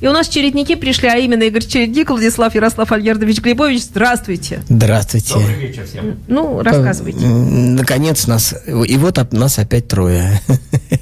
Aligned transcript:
И 0.00 0.06
у 0.06 0.12
нас 0.12 0.28
чередники 0.28 0.74
пришли, 0.74 1.08
а 1.08 1.16
именно 1.16 1.42
Игорь 1.44 1.64
Чередник, 1.64 2.10
Владислав 2.10 2.54
Ярослав 2.54 2.92
Альгердович 2.92 3.40
Глебович. 3.40 3.82
Здравствуйте. 3.84 4.62
Здравствуйте. 4.68 5.34
Добрый 5.34 5.54
вечер 5.54 5.86
всем. 5.86 6.18
Ну, 6.28 6.62
рассказывайте. 6.62 7.24
М, 7.24 7.76
Наконец 7.76 8.26
нас, 8.26 8.54
и 8.66 8.96
вот 8.98 9.18
от 9.18 9.32
нас 9.32 9.58
опять 9.58 9.88
трое. 9.88 10.40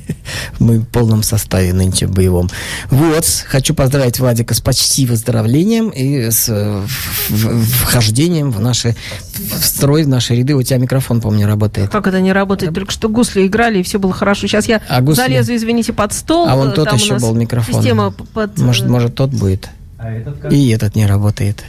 Мы 0.58 0.80
в 0.80 0.84
полном 0.86 1.22
составе 1.22 1.72
нынче 1.72 2.06
боевом. 2.06 2.50
Вот, 2.90 3.24
хочу 3.46 3.74
поздравить 3.74 4.18
Владика 4.18 4.54
с 4.54 4.60
почти 4.60 5.06
выздоровлением 5.06 5.90
и 5.90 6.30
с 6.30 6.46
э, 6.48 6.82
вхождением 6.86 8.50
в 8.50 8.60
наши, 8.60 8.94
в 9.34 9.64
строй, 9.64 10.04
в 10.04 10.08
наши 10.08 10.34
ряды. 10.34 10.54
У 10.54 10.62
тебя 10.62 10.78
микрофон, 10.78 11.20
помню, 11.20 11.46
работает. 11.46 11.90
Как 11.90 12.06
это 12.06 12.20
не 12.20 12.32
работает? 12.32 12.74
Только 12.74 12.92
что 12.92 13.08
гусли 13.08 13.46
играли, 13.46 13.80
и 13.80 13.82
все 13.82 13.98
было 13.98 14.12
хорошо. 14.12 14.46
Сейчас 14.46 14.66
я 14.66 14.80
А 14.88 15.00
гусли? 15.00 15.22
залезу, 15.22 15.54
извините, 15.54 15.92
под 15.92 16.12
стол. 16.12 16.48
А 16.48 16.56
вон 16.56 16.72
тот 16.72 16.86
Там 16.86 16.94
у 16.94 16.98
еще 16.98 17.14
нас 17.14 17.22
был 17.22 17.34
микрофон. 17.34 17.74
Система 17.74 18.10
под... 18.10 18.58
Может, 18.58 18.86
может, 18.86 19.14
тот 19.14 19.30
будет. 19.30 19.68
А 19.98 20.10
этот 20.12 20.38
как? 20.38 20.52
И 20.52 20.68
этот 20.68 20.94
не 20.96 21.06
работает. 21.06 21.64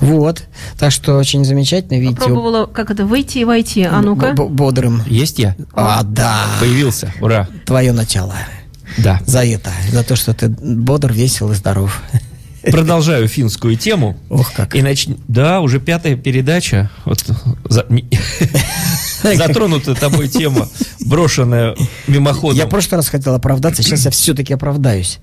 Вот. 0.00 0.44
Так 0.78 0.92
что 0.92 1.16
очень 1.16 1.44
замечательно, 1.44 1.98
видите, 1.98 2.16
Пробовала, 2.26 2.66
как 2.66 2.90
это, 2.90 3.04
выйти 3.06 3.38
и 3.38 3.44
войти. 3.44 3.82
А 3.84 4.00
ну-ка. 4.00 4.32
бодрым. 4.34 5.02
Есть 5.06 5.38
я? 5.38 5.56
А, 5.74 6.02
да. 6.02 6.44
Появился. 6.60 7.12
Ура. 7.20 7.48
Твое 7.66 7.92
начало. 7.92 8.34
Да. 8.98 9.20
За 9.26 9.44
это. 9.44 9.70
За 9.90 10.04
то, 10.04 10.16
что 10.16 10.34
ты 10.34 10.48
бодр, 10.48 11.12
весел 11.12 11.50
и 11.52 11.54
здоров. 11.54 12.02
Продолжаю 12.62 13.26
финскую 13.26 13.76
тему. 13.76 14.16
Ох, 14.30 14.52
как. 14.52 14.76
И 14.76 14.82
нач... 14.82 15.08
Да, 15.26 15.60
уже 15.60 15.80
пятая 15.80 16.14
передача. 16.16 16.90
Вот 17.04 17.24
за- 17.64 17.86
Затронутая 19.22 19.94
тобой 19.94 20.28
тема, 20.28 20.68
брошенная 21.00 21.74
мимоходом. 22.06 22.56
Я 22.58 22.66
в 22.66 22.68
прошлый 22.68 22.98
раз 22.98 23.08
хотел 23.08 23.34
оправдаться, 23.34 23.82
сейчас 23.82 24.04
я 24.04 24.10
все-таки 24.10 24.52
оправдаюсь. 24.52 25.18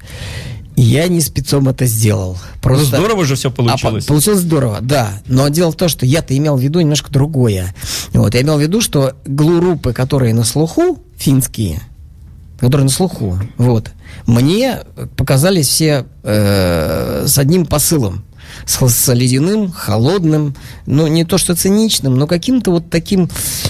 Я 0.81 1.07
не 1.09 1.19
спецом 1.19 1.67
это 1.67 1.85
сделал. 1.85 2.33
Ну, 2.33 2.61
Просто... 2.61 2.85
здорово 2.97 3.25
же 3.25 3.35
все 3.35 3.49
А, 3.49 3.51
по- 3.51 3.63
получилось. 3.63 4.05
получилось 4.05 4.39
здорово, 4.39 4.77
да. 4.81 5.11
Но 5.27 5.49
дело 5.49 5.71
в 5.71 5.75
том, 5.75 5.89
что 5.89 6.05
я-то 6.05 6.37
имел 6.37 6.55
в 6.55 6.61
виду 6.61 6.79
немножко 6.79 7.11
другое. 7.11 7.75
Вот, 8.13 8.33
я 8.33 8.41
имел 8.41 8.57
в 8.57 8.61
виду, 8.61 8.79
что 8.79 9.13
глурупы, 9.25 9.91
которые 9.91 10.33
на 10.33 10.45
слуху, 10.45 10.97
финские, 11.17 11.81
которые 12.59 12.85
на 12.85 12.89
слуху, 12.91 13.37
вот, 13.57 13.91
мне 14.25 14.79
показались 15.17 15.67
все 15.67 16.05
э, 16.23 17.25
с 17.27 17.37
одним 17.37 17.65
посылом. 17.65 18.23
С, 18.65 18.87
с 18.87 19.13
ледяным, 19.13 19.71
холодным, 19.71 20.55
ну, 20.85 21.07
не 21.07 21.23
то 21.25 21.37
что 21.37 21.55
циничным, 21.55 22.15
но 22.15 22.27
каким-то 22.27 22.71
вот 22.71 22.89
таким, 22.89 23.29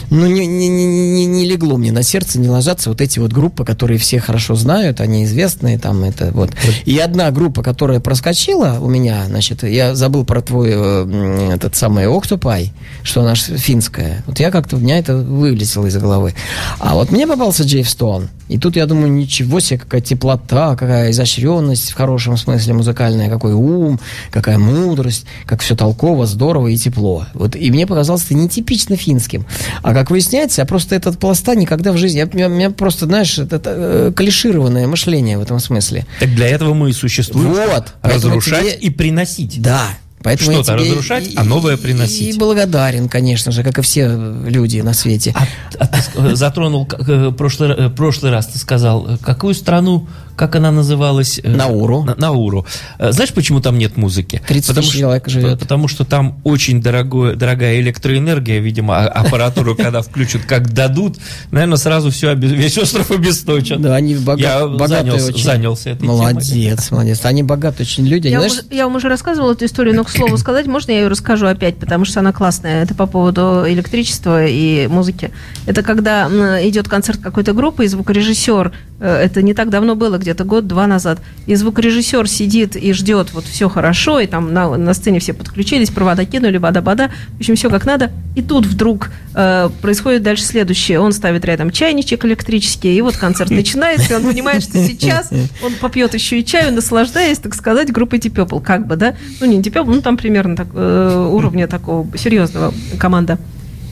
ну, 0.09 0.25
не, 0.27 0.45
не, 0.45 0.67
не, 0.67 1.25
не- 1.25 1.45
легло 1.45 1.77
мне 1.77 1.91
на 1.91 2.03
сердце, 2.03 2.39
не 2.39 2.49
ложатся 2.49 2.89
вот 2.89 3.01
эти 3.01 3.19
вот 3.19 3.31
группы, 3.33 3.65
которые 3.65 3.97
все 3.97 4.19
хорошо 4.19 4.55
знают, 4.55 5.01
они 5.01 5.23
известные, 5.25 5.79
там, 5.79 6.03
это 6.03 6.31
вот. 6.33 6.51
И 6.85 6.97
одна 6.97 7.31
группа, 7.31 7.63
которая 7.63 7.99
проскочила 7.99 8.77
у 8.81 8.89
меня, 8.89 9.25
значит, 9.27 9.63
я 9.63 9.95
забыл 9.95 10.25
про 10.25 10.41
твой, 10.41 10.69
э, 10.73 11.51
этот 11.55 11.75
самый 11.75 12.05
Octopi, 12.05 12.69
что 13.03 13.21
она 13.21 13.35
ж 13.35 13.41
финская. 13.57 14.23
Вот 14.27 14.39
я 14.39 14.51
как-то, 14.51 14.75
у 14.75 14.79
меня 14.79 14.97
это 14.99 15.15
вылетело 15.15 15.85
из 15.87 15.97
головы. 15.97 16.33
А 16.79 16.93
вот 16.95 17.11
мне 17.11 17.27
попался 17.27 17.63
Джейв 17.63 17.89
Стоун. 17.89 18.29
И 18.47 18.57
тут 18.57 18.75
я 18.75 18.87
думаю, 18.87 19.11
ничего 19.11 19.59
себе, 19.59 19.79
какая 19.79 20.01
теплота, 20.01 20.75
какая 20.75 21.11
изощренность 21.11 21.91
в 21.91 21.95
хорошем 21.95 22.35
смысле 22.35 22.73
музыкальная, 22.73 23.29
какой 23.29 23.53
ум, 23.53 23.99
какая 24.31 24.57
мудрость, 24.79 25.25
как 25.45 25.61
все 25.61 25.75
толково, 25.75 26.25
здорово 26.25 26.67
и 26.69 26.77
тепло. 26.77 27.25
Вот, 27.33 27.55
и 27.55 27.69
мне 27.71 27.85
показалось 27.87 28.25
это 28.25 28.35
нетипично 28.35 28.95
финским. 28.95 29.45
А 29.83 29.93
как 29.93 30.09
выясняется, 30.11 30.61
я 30.61 30.65
просто 30.65 30.95
этот 30.95 31.19
пласта 31.19 31.55
никогда 31.55 31.91
в 31.91 31.97
жизни... 31.97 32.19
Я, 32.33 32.47
у 32.47 32.49
меня- 32.49 32.69
просто, 32.71 33.05
знаешь, 33.05 33.37
это, 33.37 33.57
это, 33.57 33.73
э, 33.75 34.13
клишированное 34.15 34.87
мышление 34.87 35.37
в 35.37 35.41
этом 35.41 35.59
смысле. 35.59 36.05
Так 36.19 36.33
для 36.33 36.47
этого 36.47 36.73
мы 36.73 36.89
и 36.89 36.93
существуем. 36.93 37.53
Вот. 37.53 37.93
Разрушать 38.01 38.61
тебе- 38.61 38.75
и 38.75 38.89
приносить. 38.89 39.61
Да. 39.61 39.81
Поэтому 40.21 40.51
Что-то 40.51 40.75
разрушать, 40.75 41.27
и- 41.29 41.33
а 41.37 41.45
новое 41.45 41.77
приносить. 41.77 42.35
И 42.35 42.37
благодарен, 42.37 43.07
конечно 43.07 43.53
же, 43.53 43.63
как 43.63 43.79
и 43.79 43.81
все 43.81 44.09
люди 44.45 44.81
на 44.81 44.93
свете. 44.93 45.33
А, 45.33 45.47
а 45.79 45.87
ты 45.87 45.99
ск- 45.99 46.35
затронул 46.35 46.89
э, 47.07 47.31
прошлый, 47.37 47.69
э, 47.69 47.89
прошлый 47.89 48.29
раз, 48.31 48.47
ты 48.47 48.59
сказал, 48.59 49.07
э, 49.11 49.17
какую 49.23 49.53
страну, 49.55 50.09
как 50.39 50.55
она 50.55 50.71
называлась? 50.71 51.41
Э, 51.43 51.49
Науру. 51.49 52.03
На- 52.05 52.15
Науру. 52.15 52.65
Э, 52.97 53.11
Знаешь, 53.11 53.33
почему 53.33 53.59
там 53.59 53.77
нет 53.77 53.97
музыки? 53.97 54.41
30 54.47 54.73
тысяч 54.77 54.89
что- 54.91 54.97
человек 54.99 55.27
живет. 55.27 55.59
Потому 55.59 55.89
что 55.89 56.05
там 56.05 56.39
очень 56.45 56.81
дорогое, 56.81 57.35
дорогая 57.35 57.81
электроэнергия, 57.81 58.59
видимо, 58.59 58.97
а- 58.97 59.07
аппаратуру, 59.07 59.75
когда 59.75 60.01
включат, 60.01 60.43
как 60.43 60.71
дадут, 60.71 61.17
наверное, 61.51 61.75
сразу 61.75 62.09
все, 62.09 62.33
весь 62.35 62.77
остров 62.77 63.11
обесточен. 63.11 63.81
Да, 63.81 63.95
они 63.97 64.15
богатые 64.15 64.87
занялся, 64.87 65.27
очень. 65.27 65.43
занялся 65.43 65.89
этой. 65.89 66.03
Молодец, 66.03 66.89
молодец. 66.91 67.25
Они 67.25 67.43
богатые 67.43 67.85
очень 67.85 68.07
люди. 68.07 68.27
Я, 68.29 68.85
вам 68.85 68.95
уже, 68.95 69.09
рассказывала 69.09 69.51
эту 69.51 69.65
историю, 69.65 69.93
но 69.93 70.05
к 70.05 70.09
слову 70.09 70.37
сказать, 70.37 70.67
можно 70.67 70.91
я 70.93 71.01
ее 71.01 71.07
расскажу 71.09 71.47
опять, 71.47 71.75
потому 71.77 72.05
что 72.05 72.21
она 72.21 72.31
классная. 72.31 72.83
Это 72.83 72.95
по 72.95 73.07
поводу 73.07 73.65
электричества 73.67 74.45
и 74.45 74.87
музыки. 74.87 75.31
Это 75.65 75.83
когда 75.83 76.29
идет 76.65 76.87
концерт 76.87 77.19
какой-то 77.21 77.51
группы, 77.51 77.83
и 77.83 77.87
звукорежиссер, 77.87 78.67
э, 78.67 78.88
это 79.05 79.41
не 79.41 79.53
так 79.53 79.69
давно 79.69 79.95
было, 79.95 80.17
где-то 80.17 80.43
год-два 80.43 80.87
назад, 80.87 81.19
и 81.45 81.55
звукорежиссер 81.55 82.27
сидит 82.27 82.75
и 82.75 82.93
ждет, 82.93 83.33
вот 83.33 83.45
все 83.45 83.69
хорошо, 83.69 84.19
и 84.19 84.27
там 84.27 84.53
на, 84.53 84.75
на 84.77 84.93
сцене 84.93 85.19
все 85.19 85.33
подключились, 85.33 85.89
провода 85.89 86.25
кинули, 86.25 86.57
бада-бада, 86.57 87.11
в 87.37 87.39
общем, 87.39 87.55
все 87.55 87.69
как 87.69 87.85
надо. 87.85 88.11
И 88.35 88.41
тут 88.41 88.65
вдруг 88.65 89.09
э, 89.35 89.69
происходит 89.81 90.23
дальше 90.23 90.43
следующее. 90.43 90.99
Он 90.99 91.11
ставит 91.11 91.45
рядом 91.45 91.71
чайничек 91.71 92.25
электрический, 92.25 92.95
и 92.95 93.01
вот 93.01 93.17
концерт 93.17 93.51
начинается, 93.51 94.13
и 94.13 94.15
он 94.17 94.23
понимает, 94.23 94.63
что 94.63 94.77
сейчас 94.85 95.29
он 95.63 95.73
попьет 95.81 96.13
еще 96.13 96.39
и 96.39 96.45
чаю, 96.45 96.73
наслаждаясь, 96.73 97.39
так 97.39 97.55
сказать, 97.55 97.91
группой 97.91 98.19
Purple, 98.19 98.61
как 98.61 98.85
бы, 98.85 98.95
да? 98.95 99.15
Ну, 99.39 99.47
не 99.47 99.59
Purple, 99.59 99.95
ну, 99.95 100.01
там 100.01 100.17
примерно 100.17 100.55
так, 100.55 100.67
э, 100.73 101.29
уровня 101.31 101.67
такого 101.67 102.05
серьезного 102.17 102.73
команда. 102.99 103.39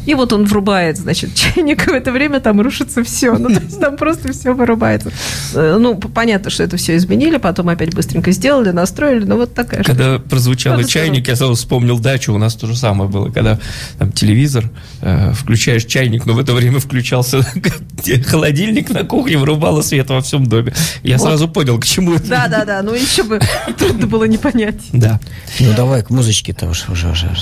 И 0.07 0.16
вот 0.16 0.34
он 0.34 0.45
врубает, 0.45 0.97
значит, 0.97 1.35
чайник, 1.35 1.88
и 1.88 1.91
в 1.91 1.94
это 1.94 2.12
время 2.12 2.40
там 2.40 2.59
рушится 2.62 3.03
все. 3.03 3.38
Ну, 3.38 3.50
то 3.50 3.62
есть 3.63 3.79
там 3.79 3.97
просто 3.97 4.31
все 4.34 4.53
вырубается. 4.53 5.12
Э, 5.53 5.78
Ну, 5.79 5.95
понятно, 5.95 6.50
что 6.50 6.63
это 6.63 6.78
все 6.78 6.95
изменили, 6.95 7.38
потом 7.38 7.69
опять 7.69 7.94
быстренько 7.94 8.31
сделали, 8.31 8.72
настроили, 8.72 9.25
но 9.25 9.35
вот 9.35 9.53
такая 9.53 9.84
штука. 9.84 9.97
Когда 9.97 10.19
прозвучал 10.19 10.73
Правда, 10.73 10.90
чайник, 10.90 11.28
я 11.28 11.35
сразу 11.35 11.56
вспомнил 11.56 12.00
дачу. 12.00 12.34
У 12.34 12.38
нас 12.38 12.56
то 12.56 12.68
же 12.68 12.75
самое 12.75 13.09
было, 13.09 13.29
когда 13.29 13.59
там 14.00 14.12
телевизор, 14.12 14.69
э, 15.01 15.34
включаешь 15.34 15.84
чайник, 15.85 16.25
но 16.25 16.34
в 16.34 16.39
это 16.39 16.53
время 16.53 16.79
включался 16.79 17.41
холодильник 18.25 18.89
на 18.89 19.03
кухне, 19.03 19.38
вырубало 19.38 19.81
свет 19.81 20.09
во 20.09 20.22
всем 20.22 20.45
доме. 20.47 20.74
Я 21.03 21.18
Вот. 21.18 21.28
сразу 21.28 21.47
понял, 21.50 21.78
к 21.79 21.85
чему 21.85 22.13
это. 22.13 22.28
Да, 22.28 22.47
да, 22.47 22.66
да, 22.66 22.81
ну 22.81 22.94
еще 22.94 23.24
бы 23.24 23.39
трудно 23.78 24.07
было 24.07 24.24
не 24.24 24.38
понять. 24.38 24.81
Да. 24.94 25.19
ну 25.59 25.74
давай 25.75 26.01
к 26.03 26.09
музычке-то 26.09 26.69
уж, 26.69 26.88
уже, 26.89 27.09
уже, 27.09 27.28
уже. 27.28 27.41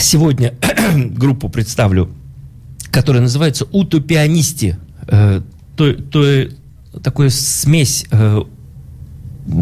Сегодня 0.00 0.54
группу 0.94 1.48
представлю, 1.48 1.91
которая 2.90 3.22
называется 3.22 3.66
«Утопианисти». 3.72 4.78
Э, 5.08 5.40
то, 5.76 5.92
то, 5.94 6.48
такое 7.02 7.30
смесь, 7.30 8.06
э, 8.10 8.42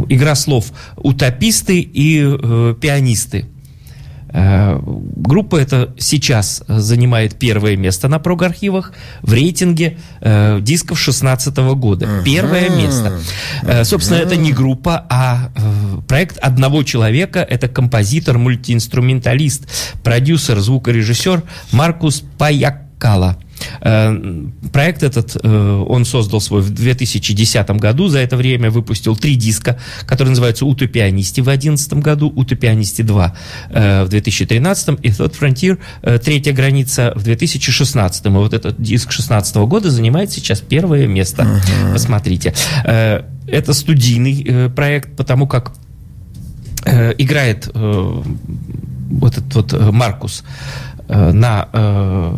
игра 0.08 0.34
слов 0.34 0.72
«утописты» 0.96 1.80
и 1.80 2.20
э, 2.22 2.74
«пианисты». 2.80 3.46
Э, 4.32 4.78
Группа 5.16 5.56
эта 5.56 5.94
сейчас 5.98 6.62
занимает 6.66 7.36
первое 7.38 7.76
место 7.76 8.08
на 8.08 8.18
прог-архивах 8.18 8.92
в 9.22 9.32
рейтинге 9.32 9.98
э, 10.20 10.58
дисков 10.60 10.98
16 10.98 11.56
года. 11.74 12.22
Первое 12.24 12.68
место. 12.70 13.20
Э, 13.62 13.84
Собственно, 13.84 14.18
это 14.18 14.36
не 14.36 14.52
группа, 14.52 15.06
а 15.08 15.50
э, 15.54 16.00
проект 16.08 16.38
одного 16.38 16.82
человека. 16.82 17.40
Это 17.40 17.68
композитор, 17.68 18.38
мультиинструменталист, 18.38 19.68
продюсер, 20.02 20.58
звукорежиссер 20.58 21.42
Маркус 21.72 22.22
Паяккала. 22.38 23.36
Э, 23.80 24.46
Проект 24.72 25.02
этот 25.02 25.36
э, 25.42 25.84
он 25.88 26.04
создал 26.04 26.40
свой 26.40 26.62
в 26.62 26.70
2010 26.70 27.70
году. 27.72 28.08
За 28.08 28.18
это 28.18 28.36
время 28.36 28.70
выпустил 28.70 29.16
три 29.16 29.34
диска, 29.36 29.78
которые 30.06 30.30
называются 30.30 30.66
«Утопианисти» 30.66 31.40
в 31.40 31.44
2011 31.44 31.94
году, 31.94 32.28
«Утопианисти 32.28 33.02
2» 33.02 33.32
э, 33.70 34.04
в 34.04 34.08
2013 34.08 34.88
и 35.02 35.08
«Third 35.08 35.34
Frontier. 35.38 35.78
Третья 36.20 36.52
граница» 36.52 37.12
в 37.14 37.22
2016. 37.22 38.26
И 38.26 38.28
вот 38.28 38.54
этот 38.54 38.80
диск 38.80 39.08
2016 39.08 39.56
года 39.56 39.90
занимает 39.90 40.30
сейчас 40.30 40.60
первое 40.60 41.06
место. 41.06 41.46
Посмотрите. 41.92 42.54
Э, 42.84 43.22
Это 43.46 43.74
студийный 43.74 44.70
проект, 44.70 45.16
потому 45.16 45.46
как 45.46 45.72
играет 47.18 47.68
вот 47.74 49.36
этот 49.36 49.54
вот 49.54 49.92
Маркус 49.92 50.44
на 51.10 51.68
э, 51.72 52.32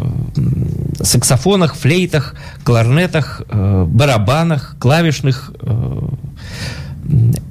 саксофонах, 1.02 1.74
флейтах, 1.74 2.34
кларнетах, 2.64 3.42
э, 3.48 3.84
барабанах, 3.86 4.76
клавишных, 4.78 5.52
э, 5.60 6.00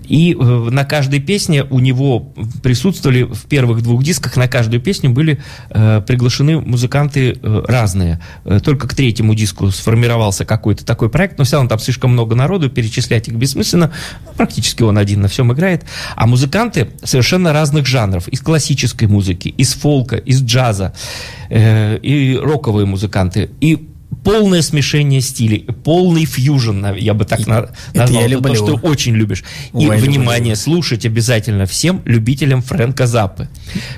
И 0.07 0.33
э, 0.33 0.43
на 0.71 0.85
каждой 0.85 1.19
песне 1.19 1.63
у 1.63 1.79
него 1.79 2.33
присутствовали 2.63 3.23
в 3.23 3.45
первых 3.45 3.81
двух 3.81 4.03
дисках, 4.03 4.37
на 4.37 4.47
каждую 4.47 4.81
песню 4.81 5.09
были 5.09 5.39
э, 5.69 6.01
приглашены 6.05 6.59
музыканты 6.59 7.37
э, 7.41 7.63
разные. 7.67 8.21
Э, 8.45 8.59
Только 8.63 8.87
к 8.87 8.93
третьему 8.93 9.35
диску 9.35 9.69
сформировался 9.71 10.45
какой-то 10.45 10.85
такой 10.85 11.09
проект, 11.09 11.37
но 11.37 11.43
все 11.43 11.57
равно 11.57 11.69
там 11.69 11.79
слишком 11.79 12.11
много 12.11 12.35
народу, 12.35 12.69
перечислять 12.69 13.27
их 13.27 13.35
бессмысленно. 13.35 13.91
Практически 14.37 14.83
он 14.83 14.97
один 14.97 15.21
на 15.21 15.27
всем 15.27 15.51
играет. 15.51 15.83
А 16.15 16.27
музыканты 16.27 16.91
совершенно 17.03 17.51
разных 17.53 17.85
жанров. 17.85 18.27
Из 18.29 18.41
классической 18.41 19.07
музыки, 19.07 19.49
из 19.49 19.73
фолка, 19.73 20.15
из 20.15 20.41
джаза, 20.41 20.93
э, 21.49 21.97
и 21.97 22.37
роковые 22.37 22.85
музыканты. 22.85 23.49
И 23.59 23.90
полное 24.23 24.61
смешение 24.61 25.21
стилей, 25.21 25.65
полный 25.83 26.25
фьюжн, 26.25 26.85
я 26.97 27.13
бы 27.13 27.25
так 27.25 27.47
на- 27.47 27.55
это 27.59 27.73
назвал. 27.93 28.19
я 28.21 28.25
Это 28.27 28.29
люблю. 28.35 28.49
то, 28.53 28.55
что 28.55 28.75
очень 28.87 29.15
любишь. 29.15 29.43
И, 29.73 29.77
Ой, 29.77 29.83
люблю, 29.97 30.11
внимание, 30.11 30.39
люблю. 30.53 30.55
слушать 30.55 31.05
обязательно 31.05 31.65
всем 31.65 32.01
любителям 32.05 32.61
Фрэнка 32.61 33.07
Заппы. 33.07 33.49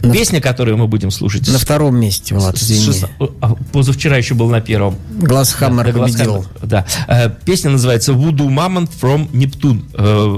Песня, 0.01 0.39
которую 0.41 0.77
мы 0.77 0.87
будем 0.87 1.11
слушать... 1.11 1.47
На 1.47 1.57
с- 1.57 1.61
втором 1.61 1.97
месте, 1.99 2.35
Влад, 2.35 2.55
извини. 2.57 2.85
шестна- 2.85 3.09
а, 3.41 3.55
Позавчера 3.71 4.17
еще 4.17 4.33
был 4.33 4.49
на 4.49 4.61
первом. 4.61 4.95
Глаз 5.19 5.53
Хаммер 5.53 5.91
Да, 5.93 5.99
победил. 5.99 6.45
Да. 6.61 6.85
Э, 7.07 7.29
Песня 7.45 7.71
называется 7.71 8.13
«Voodoo 8.13 8.49
Мамонт 8.49 8.91
from 9.01 9.29
Нептун». 9.33 9.85
Э, 9.93 10.37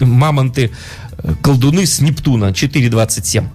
Мамонты, 0.00 0.70
э, 1.18 1.34
колдуны 1.42 1.86
с 1.86 2.00
Нептуна, 2.00 2.52
4.27. 2.52 3.48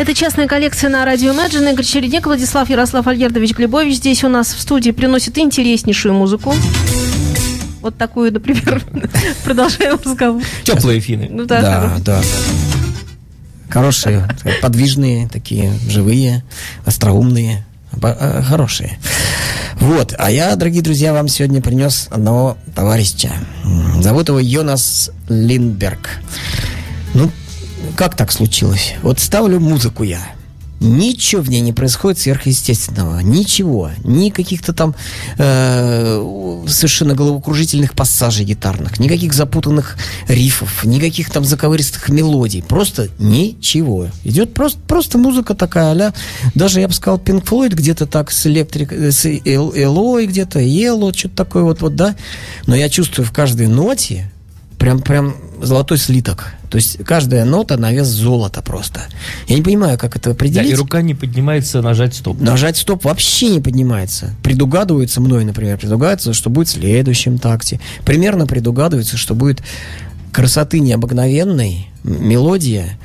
Это 0.00 0.14
частная 0.14 0.46
коллекция 0.48 0.88
на 0.88 1.04
радио 1.04 1.30
Imagine. 1.30 1.74
Игорь 1.74 1.84
Чередник, 1.84 2.24
Владислав 2.24 2.70
Ярослав 2.70 3.06
Альгердович 3.06 3.54
Глебович 3.54 3.96
здесь 3.96 4.24
у 4.24 4.30
нас 4.30 4.54
в 4.54 4.58
студии 4.58 4.92
приносит 4.92 5.36
интереснейшую 5.36 6.14
музыку. 6.14 6.54
Вот 7.82 7.98
такую, 7.98 8.32
например. 8.32 8.82
Продолжаем 9.44 9.98
разговор. 10.02 10.42
Теплые 10.64 11.00
финны. 11.00 11.28
Ну 11.30 11.44
да, 11.44 11.60
Да, 11.60 11.96
да. 11.98 12.22
Хорошие, 13.68 14.26
подвижные, 14.62 15.28
такие 15.28 15.70
живые, 15.86 16.44
остроумные, 16.86 17.66
э, 18.02 18.42
хорошие. 18.42 18.98
Вот, 19.80 20.14
а 20.16 20.30
я, 20.30 20.56
дорогие 20.56 20.80
друзья, 20.80 21.12
вам 21.12 21.28
сегодня 21.28 21.60
принес 21.60 22.08
одного 22.10 22.56
товарища. 22.74 23.32
Зовут 23.98 24.28
его 24.28 24.40
Йонас 24.40 25.10
Линдберг. 25.28 26.08
Как 27.96 28.16
так 28.16 28.32
случилось? 28.32 28.94
Вот 29.02 29.20
ставлю 29.20 29.60
музыку 29.60 30.02
я. 30.02 30.20
Ничего 30.80 31.42
в 31.42 31.50
ней 31.50 31.60
не 31.60 31.74
происходит 31.74 32.18
сверхъестественного. 32.18 33.20
Ничего. 33.20 33.90
Ни 34.02 34.30
каких-то 34.30 34.72
там 34.72 34.94
э, 35.36 36.64
совершенно 36.66 37.14
головокружительных 37.14 37.92
пассажей 37.92 38.46
гитарных, 38.46 38.98
никаких 38.98 39.34
запутанных 39.34 39.98
рифов, 40.26 40.84
никаких 40.84 41.28
там 41.28 41.44
заковыристых 41.44 42.08
мелодий. 42.08 42.62
Просто 42.62 43.08
ничего. 43.18 44.06
Идет 44.24 44.54
просто, 44.54 44.78
просто 44.88 45.18
музыка 45.18 45.54
такая, 45.54 45.92
а 45.92 46.14
даже, 46.54 46.80
я 46.80 46.88
бы 46.88 46.94
сказал, 46.94 47.18
Pink 47.18 47.44
Floyd 47.44 47.74
где-то 47.74 48.06
так 48.06 48.30
с 48.30 48.46
электрик, 48.46 48.90
с 48.90 49.26
Элой 49.26 50.26
где-то, 50.26 50.60
Yellow, 50.60 51.14
что-то 51.14 51.36
такое 51.36 51.62
вот, 51.64 51.82
вот, 51.82 51.94
да. 51.94 52.16
Но 52.66 52.74
я 52.74 52.88
чувствую 52.88 53.26
в 53.26 53.32
каждой 53.32 53.66
ноте 53.66 54.32
прям, 54.80 55.00
прям 55.00 55.36
золотой 55.62 55.98
слиток. 55.98 56.54
То 56.70 56.76
есть 56.76 57.04
каждая 57.04 57.44
нота 57.44 57.76
на 57.76 57.92
вес 57.92 58.06
золота 58.06 58.62
просто. 58.62 59.02
Я 59.46 59.56
не 59.56 59.62
понимаю, 59.62 59.98
как 59.98 60.16
это 60.16 60.30
Да, 60.30 60.32
определить. 60.32 60.72
и 60.72 60.74
рука 60.74 61.02
не 61.02 61.14
поднимается 61.14 61.82
нажать 61.82 62.14
стоп. 62.14 62.40
Нажать 62.40 62.76
стоп 62.78 63.04
вообще 63.04 63.50
не 63.50 63.60
поднимается. 63.60 64.34
Предугадывается 64.42 65.20
мной, 65.20 65.44
например, 65.44 65.76
предугадывается, 65.76 66.32
что 66.32 66.48
будет 66.48 66.68
в 66.68 66.72
следующем 66.72 67.38
такте. 67.38 67.78
Примерно 68.04 68.46
предугадывается, 68.46 69.16
что 69.18 69.34
будет 69.34 69.62
красоты 70.32 70.80
необыкновенной, 70.80 71.88
мелодия, 72.04 72.98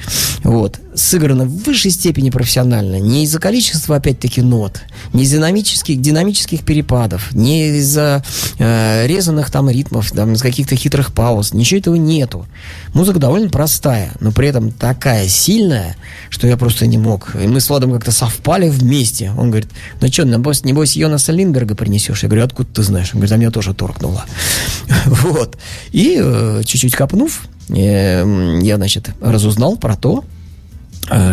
вот, 0.44 0.80
сыграна 0.94 1.46
в 1.46 1.64
высшей 1.64 1.90
степени 1.90 2.30
профессионально. 2.30 3.00
Не 3.00 3.24
из-за 3.24 3.40
количества, 3.40 3.96
опять-таки, 3.96 4.42
нот, 4.42 4.80
не 5.12 5.24
из-за 5.24 5.38
динамических, 5.38 6.00
динамических 6.00 6.64
перепадов, 6.64 7.34
не 7.34 7.78
из-за 7.78 8.24
э, 8.60 9.08
резаных 9.08 9.50
там 9.50 9.70
ритмов, 9.70 10.12
там, 10.12 10.34
из 10.34 10.42
каких-то 10.42 10.76
хитрых 10.76 11.14
пауз. 11.14 11.54
Ничего 11.54 11.80
этого 11.80 11.96
нету. 11.96 12.46
Музыка 12.94 13.18
довольно 13.18 13.50
простая, 13.50 14.12
но 14.20 14.32
при 14.32 14.50
этом 14.50 14.72
такая 14.72 15.28
сильная, 15.28 15.96
что 16.30 16.48
я 16.48 16.58
просто 16.58 16.86
не 16.86 17.00
мог. 17.00 17.36
И 17.36 17.48
мы 17.48 17.60
с 17.60 17.70
Владом 17.70 17.92
как-то 17.92 18.12
совпали 18.12 18.70
вместе. 18.70 19.32
Он 19.38 19.50
говорит, 19.50 19.70
ну 20.00 20.08
что, 20.10 20.26
небось, 20.26 20.64
небось 20.64 20.96
Йонаса 20.96 21.32
Линдберга 21.32 21.74
принесешь? 21.76 22.22
Я 22.22 22.30
говорю, 22.30 22.46
откуда 22.46 22.70
ты 22.72 22.84
знаешь? 22.84 23.10
Он 23.14 23.20
говорит, 23.20 23.32
а 23.32 23.38
меня 23.38 23.52
тоже 23.52 23.74
торкнуло. 23.74 24.26
Вот. 25.06 25.58
И 25.92 26.20
э, 26.22 26.62
чуть-чуть 26.66 26.96
копнув, 26.96 27.48
я, 27.70 28.76
значит, 28.76 29.10
разузнал 29.22 29.78
про 29.78 29.96
то, 29.96 30.24
э, 30.24 30.35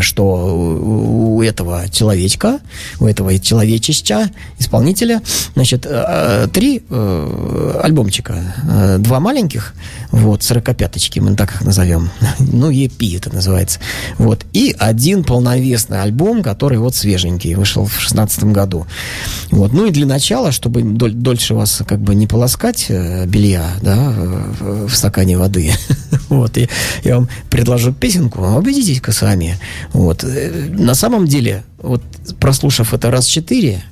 что 0.00 0.24
у 0.24 1.42
этого 1.42 1.88
человечка, 1.90 2.60
у 3.00 3.06
этого 3.06 3.38
человечища, 3.38 4.30
исполнителя, 4.58 5.22
значит, 5.54 5.86
э, 5.86 6.04
э, 6.44 6.48
три 6.52 6.82
э, 6.88 7.80
альбомчика. 7.82 8.54
Э, 8.68 8.98
Два 8.98 9.20
маленьких, 9.20 9.74
вот, 10.10 10.42
сорокопяточки, 10.42 11.18
мы 11.20 11.34
так 11.36 11.54
их 11.54 11.62
назовем. 11.62 12.10
Ну, 12.38 12.70
EP 12.70 13.16
это 13.16 13.34
называется. 13.34 13.80
Вот. 14.18 14.44
И 14.52 14.74
один 14.78 15.24
полновесный 15.24 16.02
альбом, 16.02 16.42
который 16.42 16.78
вот 16.78 16.94
свеженький, 16.94 17.54
вышел 17.54 17.86
в 17.86 17.98
шестнадцатом 18.00 18.52
году. 18.52 18.86
Вот. 19.50 19.72
Ну 19.72 19.86
и 19.86 19.90
для 19.90 20.06
начала, 20.06 20.52
чтобы 20.52 20.82
доль- 20.82 21.14
дольше 21.14 21.54
вас 21.54 21.82
как 21.86 22.00
бы 22.00 22.14
не 22.14 22.26
полоскать 22.26 22.86
э, 22.88 23.26
белья, 23.26 23.70
да, 23.80 24.12
в, 24.60 24.90
стакане 24.90 25.38
воды, 25.38 25.72
вот, 26.28 26.56
и 26.58 26.68
я 27.04 27.16
вам 27.16 27.28
предложу 27.50 27.92
песенку, 27.92 28.42
убедитесь-ка 28.42 29.12
сами. 29.12 29.58
Вот. 29.92 30.24
Э, 30.24 30.68
На 30.78 30.94
самом 30.94 31.26
деле, 31.26 31.64
вот 31.78 32.02
прослушав 32.40 32.94
это 32.94 33.10
раз 33.10 33.26
четыре, 33.26 33.82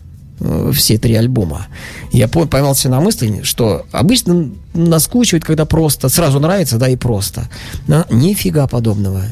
э, 0.40 0.72
все 0.74 0.98
три 0.98 1.14
альбома, 1.14 1.66
я 2.12 2.28
по- 2.28 2.46
поймался 2.46 2.88
на 2.88 3.00
мысли, 3.00 3.42
что 3.42 3.86
обычно 3.92 4.50
наскучивает, 4.74 5.44
когда 5.44 5.64
просто, 5.64 6.08
сразу 6.08 6.40
нравится, 6.40 6.78
да, 6.78 6.88
и 6.88 6.96
просто. 6.96 7.48
Но 7.88 8.06
нифига 8.10 8.66
подобного. 8.66 9.22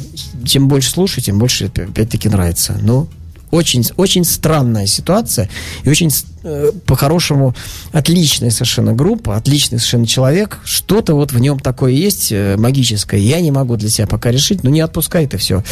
Чем 0.44 0.68
больше 0.68 0.90
слушаю, 0.90 1.24
тем 1.24 1.38
больше 1.38 1.64
опя- 1.66 1.88
опять-таки 1.88 2.28
нравится. 2.28 2.76
Ну, 2.82 3.08
очень, 3.50 3.84
очень 3.96 4.24
странная 4.24 4.86
ситуация 4.86 5.48
и 5.84 5.88
очень 5.90 6.10
э, 6.42 6.72
по-хорошему 6.86 7.54
отличная 7.92 8.50
совершенно 8.50 8.92
группа, 8.92 9.36
отличный 9.36 9.78
совершенно 9.78 10.06
человек. 10.06 10.58
Что-то 10.64 11.14
вот 11.14 11.32
в 11.32 11.38
нем 11.38 11.58
такое 11.58 11.92
есть 11.92 12.32
э, 12.32 12.56
магическое. 12.56 13.18
Я 13.20 13.40
не 13.40 13.50
могу 13.50 13.76
для 13.76 13.88
себя 13.88 14.06
пока 14.06 14.30
решить, 14.30 14.62
но 14.64 14.70
не 14.70 14.80
отпускай 14.80 15.24
это 15.24 15.38
все. 15.38 15.62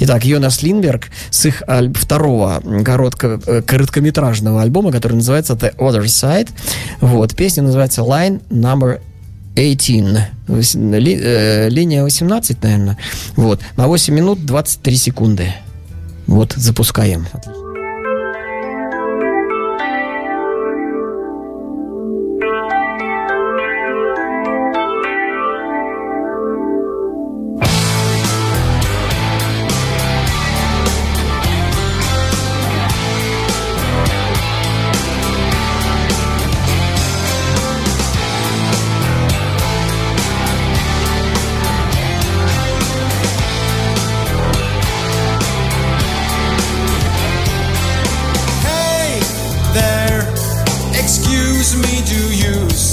Итак, 0.00 0.24
Йонас 0.24 0.62
Линберг 0.62 1.08
с 1.30 1.44
их 1.46 1.62
аль- 1.68 1.92
второго 1.94 2.62
коротко, 2.84 3.40
э, 3.46 3.62
короткометражного 3.62 4.62
альбома, 4.62 4.92
который 4.92 5.14
называется 5.14 5.54
The 5.54 5.76
Other 5.76 6.04
Side. 6.04 6.48
Вот, 7.00 7.34
песня 7.34 7.62
называется 7.62 8.02
Line 8.02 8.40
Number 8.50 9.00
18. 9.56 10.28
Вось- 10.48 10.74
ли- 10.98 11.18
э, 11.20 11.68
линия 11.70 12.02
18, 12.04 12.62
наверное. 12.62 12.98
Вот. 13.36 13.60
На 13.76 13.86
8 13.88 14.14
минут 14.14 14.44
23 14.44 14.96
секунды. 14.96 15.52
Вот, 16.26 16.52
запускаем. 16.52 17.26
Hey 17.32 17.65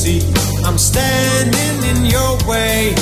see 0.03 0.19
I'm 0.65 0.77
standing 0.77 1.75
in 1.91 2.05
your 2.05 2.31
way? 2.45 2.93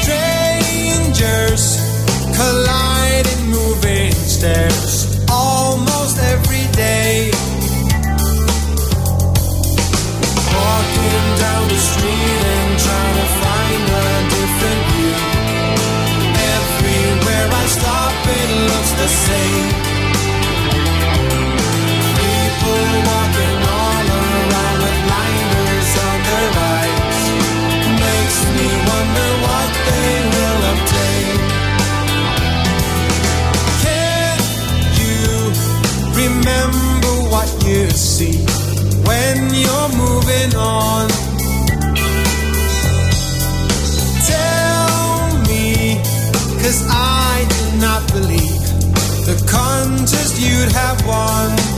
Strangers 0.00 1.62
colliding, 2.36 3.42
moving 3.48 4.12
stairs 4.12 5.24
almost 5.30 5.57
moving 40.48 40.58
on? 40.58 41.08
Tell 44.26 45.38
me, 45.48 46.00
cause 46.62 46.84
I 46.88 47.46
do 47.48 47.80
not 47.80 48.12
believe 48.12 48.62
the 49.26 49.46
contest 49.50 50.40
you'd 50.40 50.72
have 50.72 51.06
won. 51.06 51.77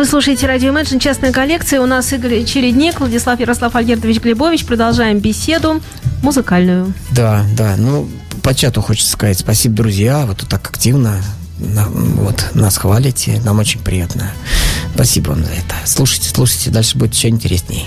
Вы 0.00 0.06
слушаете 0.06 0.46
радио 0.46 0.72
Imagine, 0.72 0.98
частная 0.98 1.30
коллекция. 1.30 1.78
У 1.78 1.84
нас 1.84 2.10
Игорь 2.14 2.42
Чередник, 2.46 3.00
Владислав 3.00 3.38
Ярослав 3.38 3.76
Альгертович 3.76 4.22
Глебович. 4.22 4.64
Продолжаем 4.64 5.18
беседу 5.18 5.82
музыкальную. 6.22 6.94
Да, 7.10 7.44
да. 7.54 7.74
Ну, 7.76 8.08
по 8.42 8.54
чату 8.54 8.80
хочется 8.80 9.12
сказать 9.12 9.38
спасибо, 9.38 9.74
друзья. 9.74 10.24
Вы 10.24 10.34
тут 10.34 10.48
так 10.48 10.66
активно 10.70 11.20
на- 11.58 11.86
вот, 11.88 12.42
нас 12.54 12.78
хвалите. 12.78 13.42
Нам 13.44 13.58
очень 13.58 13.80
приятно. 13.80 14.32
Спасибо 14.94 15.32
вам 15.32 15.44
за 15.44 15.50
это. 15.50 15.74
Слушайте, 15.84 16.30
слушайте. 16.30 16.70
Дальше 16.70 16.96
будет 16.96 17.12
еще 17.12 17.28
интереснее. 17.28 17.84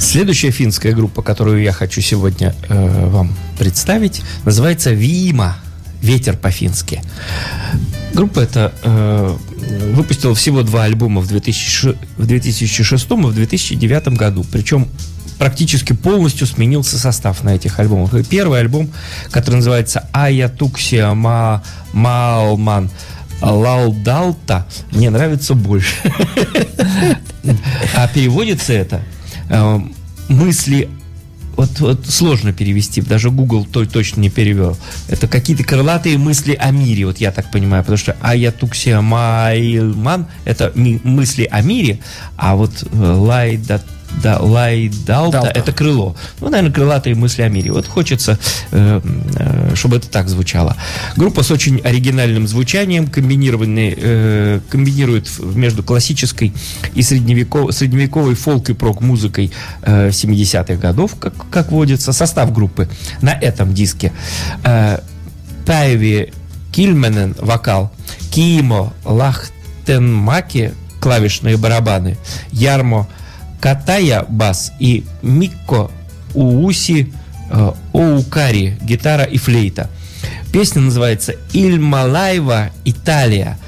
Следующая 0.00 0.50
финская 0.50 0.94
группа, 0.94 1.22
которую 1.22 1.62
я 1.62 1.70
хочу 1.72 2.00
сегодня 2.00 2.56
э, 2.68 3.06
вам 3.08 3.36
представить, 3.56 4.22
называется 4.44 4.90
Вима. 4.90 5.58
Ветер 6.02 6.36
по-фински. 6.36 7.02
Группа 8.12 8.40
эта 8.40 8.72
э, 8.82 9.36
выпустила 9.94 10.34
всего 10.34 10.62
два 10.62 10.84
альбома 10.84 11.20
в, 11.20 11.28
2006 11.28 11.96
в 12.16 12.26
2006 12.26 13.10
и 13.10 13.14
в 13.14 13.34
2009 13.34 14.08
году. 14.08 14.44
Причем 14.50 14.88
практически 15.38 15.92
полностью 15.92 16.46
сменился 16.46 16.98
состав 16.98 17.42
на 17.42 17.54
этих 17.54 17.78
альбомах. 17.78 18.14
И 18.14 18.22
Первый 18.22 18.60
альбом, 18.60 18.90
который 19.30 19.56
называется 19.56 20.08
Ая 20.12 20.48
Туксия 20.48 21.12
Ма 21.14 21.62
Маалман 21.92 22.90
Лалдалта, 23.40 24.66
мне 24.92 25.10
нравится 25.10 25.54
больше. 25.54 25.94
А 27.96 28.06
переводится 28.06 28.74
это 28.74 29.00
э, 29.48 29.80
мысли 30.28 30.90
вот, 31.60 31.80
вот 31.80 32.06
сложно 32.06 32.54
перевести, 32.54 33.02
даже 33.02 33.30
Google 33.30 33.66
то, 33.66 33.84
точно 33.84 34.20
не 34.20 34.30
перевел. 34.30 34.78
Это 35.08 35.28
какие-то 35.28 35.62
крылатые 35.62 36.16
мысли 36.16 36.54
о 36.54 36.70
мире, 36.70 37.04
вот 37.04 37.18
я 37.18 37.32
так 37.32 37.50
понимаю, 37.50 37.82
потому 37.82 37.98
что 37.98 38.16
Аятуксия 38.22 39.02
Майлман 39.02 40.26
это 40.46 40.72
мысли 40.74 41.46
о 41.50 41.60
мире, 41.60 42.00
а 42.36 42.56
вот 42.56 42.82
э, 42.82 42.96
Лайда 42.96 43.82
да, 44.22 44.38
Лайдалта 44.38 45.40
Далта. 45.40 45.58
это 45.58 45.72
крыло. 45.72 46.16
Ну, 46.40 46.48
наверное, 46.48 46.72
крылатые 46.72 47.14
мысли 47.14 47.42
о 47.42 47.48
мире. 47.48 47.72
Вот 47.72 47.86
хочется, 47.86 48.38
э, 48.70 49.00
э, 49.36 49.74
чтобы 49.74 49.96
это 49.96 50.08
так 50.08 50.28
звучало. 50.28 50.76
Группа 51.16 51.42
с 51.42 51.50
очень 51.50 51.80
оригинальным 51.80 52.46
звучанием, 52.46 53.06
комбинированный, 53.06 53.94
э, 53.96 54.60
комбинирует 54.68 55.28
между 55.38 55.82
классической 55.82 56.52
и 56.94 57.02
средневековой, 57.02 57.72
средневековой 57.72 58.34
фолк 58.34 58.70
и 58.70 58.74
прок-музыкой 58.74 59.52
э, 59.82 60.08
70-х 60.10 60.74
годов, 60.74 61.16
как, 61.18 61.34
как 61.50 61.70
водится. 61.70 62.12
Состав 62.12 62.52
группы 62.52 62.88
на 63.22 63.30
этом 63.30 63.72
диске. 63.72 64.12
Э, 64.64 64.98
Päivi 65.64 66.32
Кильменен 66.72 67.34
вокал, 67.38 67.92
Кимо 68.30 68.92
Лахтенмаки 69.04 70.72
клавишные 71.00 71.56
барабаны, 71.56 72.16
Ярмо 72.52 73.08
Катая 73.60 74.24
бас 74.28 74.72
и 74.80 75.04
Микко 75.22 75.90
Ууси 76.34 77.12
э, 77.50 77.72
Оукари 77.92 78.78
гитара 78.82 79.24
и 79.24 79.36
флейта. 79.38 79.90
Песня 80.52 80.82
называется 80.82 81.34
Ильмалайва 81.52 82.70
Италия. 82.84 83.58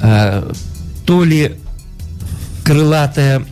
Э, 0.00 0.52
То 1.06 1.24
ли 1.24 1.56
крылатая, 2.64 3.44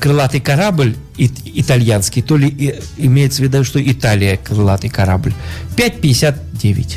крылатый 0.00 0.40
корабль 0.40 0.96
ит- 1.16 1.40
итальянский, 1.44 2.22
то 2.22 2.36
ли 2.36 2.74
имеется 2.96 3.42
в 3.42 3.44
виду, 3.44 3.64
что 3.64 3.82
Италия 3.82 4.36
крылатый 4.36 4.90
корабль. 4.90 5.34
5.59. 5.76 6.96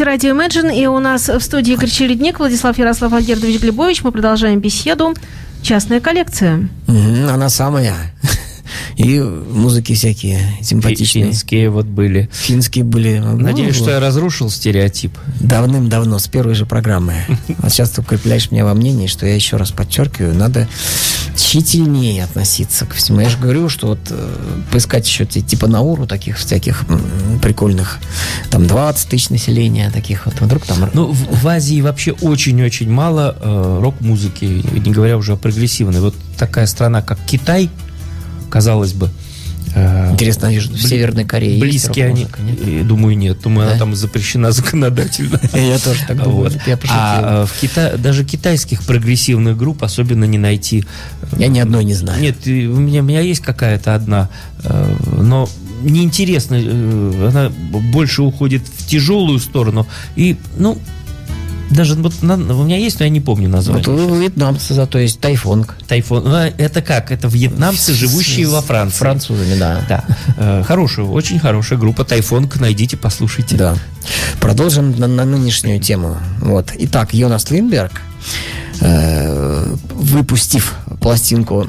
слушаете 0.00 0.32
радио 0.32 0.34
Imagine, 0.34 0.74
и 0.74 0.86
у 0.86 0.98
нас 0.98 1.28
в 1.28 1.40
студии 1.40 1.74
Игорь 1.74 1.90
Чередник, 1.90 2.38
Владислав 2.38 2.78
Ярослав 2.78 3.12
Альгердович 3.12 3.60
Глебович. 3.60 4.02
Мы 4.02 4.12
продолжаем 4.12 4.58
беседу. 4.58 5.14
Частная 5.62 6.00
коллекция. 6.00 6.68
Она 6.88 7.50
самая. 7.50 8.09
И 9.00 9.18
музыки 9.18 9.94
всякие 9.94 10.38
симпатичные. 10.60 11.26
Финские 11.26 11.70
вот 11.70 11.86
были. 11.86 12.28
Финские 12.32 12.84
были. 12.84 13.18
ну, 13.18 13.36
Надеюсь, 13.38 13.76
вот. 13.76 13.84
что 13.84 13.90
я 13.92 14.00
разрушил 14.00 14.50
стереотип. 14.50 15.16
Давным-давно, 15.40 16.18
с 16.18 16.28
первой 16.28 16.54
же 16.54 16.66
программы. 16.66 17.14
Вот 17.48 17.72
сейчас 17.72 17.90
ты 17.90 18.02
укрепляешь 18.02 18.50
меня 18.50 18.64
во 18.64 18.74
мнении, 18.74 19.06
что 19.06 19.26
я 19.26 19.34
еще 19.34 19.56
раз 19.56 19.70
подчеркиваю, 19.70 20.34
надо 20.34 20.68
тщательнее 21.34 22.24
относиться 22.24 22.84
ко 22.84 22.94
всему. 22.94 23.20
Я 23.20 23.30
же 23.30 23.38
говорю, 23.38 23.70
что 23.70 23.86
вот 23.86 24.00
э, 24.10 24.34
поискать 24.70 25.08
еще 25.08 25.24
типа 25.24 25.66
Науру, 25.66 26.06
таких 26.06 26.36
всяких 26.36 26.84
прикольных, 27.42 27.98
там 28.50 28.66
20 28.66 29.08
тысяч 29.08 29.30
населения, 29.30 29.90
таких 29.90 30.26
вот, 30.26 30.40
вдруг 30.40 30.66
там... 30.66 30.90
Ну, 30.92 31.06
в, 31.06 31.42
в 31.42 31.48
Азии 31.48 31.80
вообще 31.80 32.12
очень-очень 32.12 32.90
мало 32.90 33.34
э, 33.40 33.78
рок-музыки, 33.80 34.44
не 34.44 34.92
говоря 34.92 35.16
уже 35.16 35.32
о 35.32 35.36
прогрессивной. 35.36 36.00
Вот 36.00 36.14
такая 36.36 36.66
страна, 36.66 37.00
как 37.00 37.18
Китай, 37.26 37.70
казалось 38.50 38.92
бы, 38.92 39.08
э, 39.74 40.10
Интересно, 40.12 40.46
я 40.46 40.52
вижу, 40.52 40.70
в 40.72 40.82
Северной 40.82 41.24
Корее 41.24 41.60
близкие 41.60 42.06
они. 42.06 42.22
нет? 42.22 42.30
Э, 42.66 42.82
Думаю, 42.84 43.16
нет. 43.16 43.40
Думаю, 43.40 43.66
Да? 43.66 43.70
она 43.72 43.78
там 43.78 43.94
запрещена 43.94 44.50
законодательно. 44.52 45.40
Я 45.54 45.78
тоже 45.78 46.00
так 46.06 46.22
думаю. 46.22 46.50
А 46.88 47.44
э, 47.44 47.46
в 47.46 47.60
Кита... 47.60 47.96
даже 47.96 48.24
китайских 48.24 48.82
прогрессивных 48.84 49.56
групп 49.56 49.82
особенно 49.84 50.24
не 50.24 50.38
найти. 50.38 50.84
Я 51.38 51.48
ни 51.48 51.58
одной 51.60 51.84
не 51.84 51.94
знаю. 51.94 52.20
Нет, 52.20 52.36
у 52.46 52.50
меня, 52.50 53.00
у 53.00 53.04
меня 53.04 53.20
есть 53.20 53.40
какая-то 53.40 53.94
одна, 53.94 54.28
э, 54.64 54.96
но 55.20 55.48
неинтересно, 55.82 56.56
э, 56.60 57.28
она 57.28 57.50
больше 57.92 58.22
уходит 58.22 58.62
в 58.76 58.86
тяжелую 58.86 59.38
сторону. 59.38 59.86
И, 60.16 60.36
ну, 60.58 60.78
даже 61.70 61.94
вот 61.94 62.22
на- 62.22 62.34
у 62.34 62.64
меня 62.64 62.76
есть, 62.76 62.98
но 62.98 63.04
я 63.04 63.10
не 63.10 63.20
помню 63.20 63.48
название. 63.48 63.84
Вот 63.86 64.10
у 64.10 64.14
вьетнамца 64.14 64.74
зато 64.74 64.98
есть 64.98 65.20
тайфонг. 65.20 65.76
Тайфун. 65.88 66.24
Ну, 66.24 66.34
Это 66.36 66.82
как? 66.82 67.10
Это 67.12 67.28
вьетнамцы, 67.28 67.94
живущие 67.94 68.46
во 68.48 68.60
Франции. 68.60 68.98
Французами, 68.98 69.54
да. 69.58 69.84
Да. 69.88 70.04
Э, 70.36 70.62
Хорошая, 70.66 71.06
очень 71.06 71.38
хорошая 71.38 71.78
группа 71.78 72.04
Тайфонг. 72.04 72.58
Найдите, 72.60 72.96
послушайте. 72.96 73.56
Да. 73.56 73.76
Продолжим 74.40 74.98
на, 74.98 75.06
на 75.06 75.24
нынешнюю 75.24 75.80
тему. 75.80 76.16
Вот. 76.40 76.72
Итак, 76.76 77.14
Йонас 77.14 77.50
Линдберг, 77.50 77.92
э, 78.80 79.74
выпустив 79.94 80.74
пластинку 81.00 81.66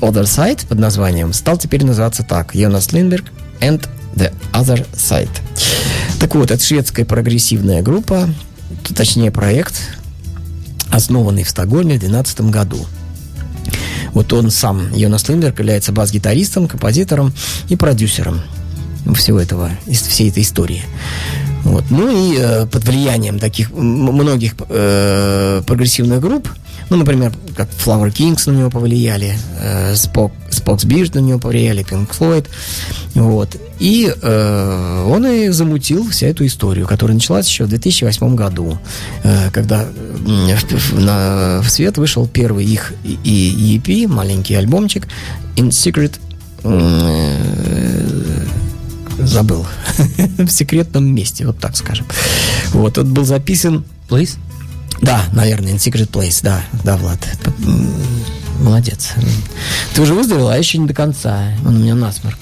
Other 0.00 0.24
Side 0.24 0.66
под 0.66 0.78
названием, 0.78 1.32
стал 1.32 1.56
теперь 1.58 1.84
называться 1.84 2.22
так. 2.22 2.54
Йонас 2.54 2.92
Линдберг 2.92 3.24
and 3.60 3.86
the 4.14 4.32
Other 4.52 4.86
Side. 4.94 5.28
Так 6.20 6.34
вот, 6.34 6.50
это 6.50 6.62
шведская 6.62 7.04
прогрессивная 7.04 7.82
группа, 7.82 8.28
точнее 8.94 9.30
проект, 9.30 9.74
основанный 10.90 11.44
в 11.44 11.50
Стокгольме 11.50 11.96
в 11.96 12.00
2012 12.00 12.40
году. 12.50 12.86
Вот 14.12 14.32
он 14.32 14.50
сам, 14.50 14.92
Йонас 14.94 15.28
Линдберг, 15.28 15.58
является 15.58 15.92
бас-гитаристом, 15.92 16.66
композитором 16.66 17.32
и 17.68 17.76
продюсером 17.76 18.40
всего 19.14 19.38
этого, 19.40 19.70
из- 19.86 20.02
всей 20.02 20.30
этой 20.30 20.42
истории. 20.42 20.82
Вот. 21.64 21.84
Ну 21.90 22.08
и 22.32 22.36
э, 22.38 22.66
под 22.66 22.84
влиянием 22.84 23.38
таких 23.38 23.70
многих 23.72 24.54
э, 24.68 25.62
прогрессивных 25.66 26.20
групп, 26.20 26.48
ну, 26.90 26.96
например, 26.96 27.32
как 27.56 27.68
Flower 27.84 28.10
Kings 28.12 28.50
на 28.50 28.56
него 28.56 28.70
повлияли, 28.70 29.36
э, 29.60 29.92
Spock, 29.94 30.32
Spock's 30.50 31.14
на 31.14 31.20
него 31.20 31.38
повлияли, 31.38 31.84
Pink 31.84 32.08
Floyd, 32.18 32.46
вот. 33.14 33.56
И 33.78 34.12
э, 34.22 35.04
он 35.08 35.26
и 35.26 35.48
замутил 35.48 36.08
вся 36.10 36.26
эту 36.28 36.44
историю, 36.46 36.86
которая 36.86 37.14
началась 37.14 37.48
еще 37.48 37.64
в 37.64 37.68
2008 37.68 38.34
году, 38.34 38.78
э, 39.22 39.50
когда 39.52 39.84
в- 39.84 41.00
на- 41.00 41.60
в 41.62 41.68
свет 41.70 41.98
вышел 41.98 42.26
первый 42.26 42.64
их 42.64 42.92
и, 43.04 43.18
и 43.24 43.78
EP, 43.78 44.06
маленький 44.08 44.54
альбомчик 44.54 45.06
In 45.56 45.68
Secret 45.70 46.14
э, 46.64 48.46
забыл. 49.20 49.66
в 50.38 50.48
секретном 50.48 51.12
месте, 51.14 51.46
вот 51.46 51.58
так 51.58 51.76
скажем. 51.76 52.06
Вот, 52.72 52.98
он 52.98 53.12
был 53.12 53.24
записан, 53.24 53.84
Please? 54.08 54.36
Да, 55.00 55.24
наверное, 55.32 55.72
In 55.72 55.76
Secret 55.76 56.10
Place, 56.10 56.40
да, 56.42 56.62
да, 56.84 56.96
Влад. 56.96 57.18
Молодец. 58.60 59.12
Ты 59.94 60.02
уже 60.02 60.14
выздоровел, 60.14 60.48
а 60.48 60.58
еще 60.58 60.78
не 60.78 60.86
до 60.86 60.94
конца. 60.94 61.52
Он 61.64 61.76
у 61.76 61.78
меня 61.78 61.94
насморк. 61.94 62.38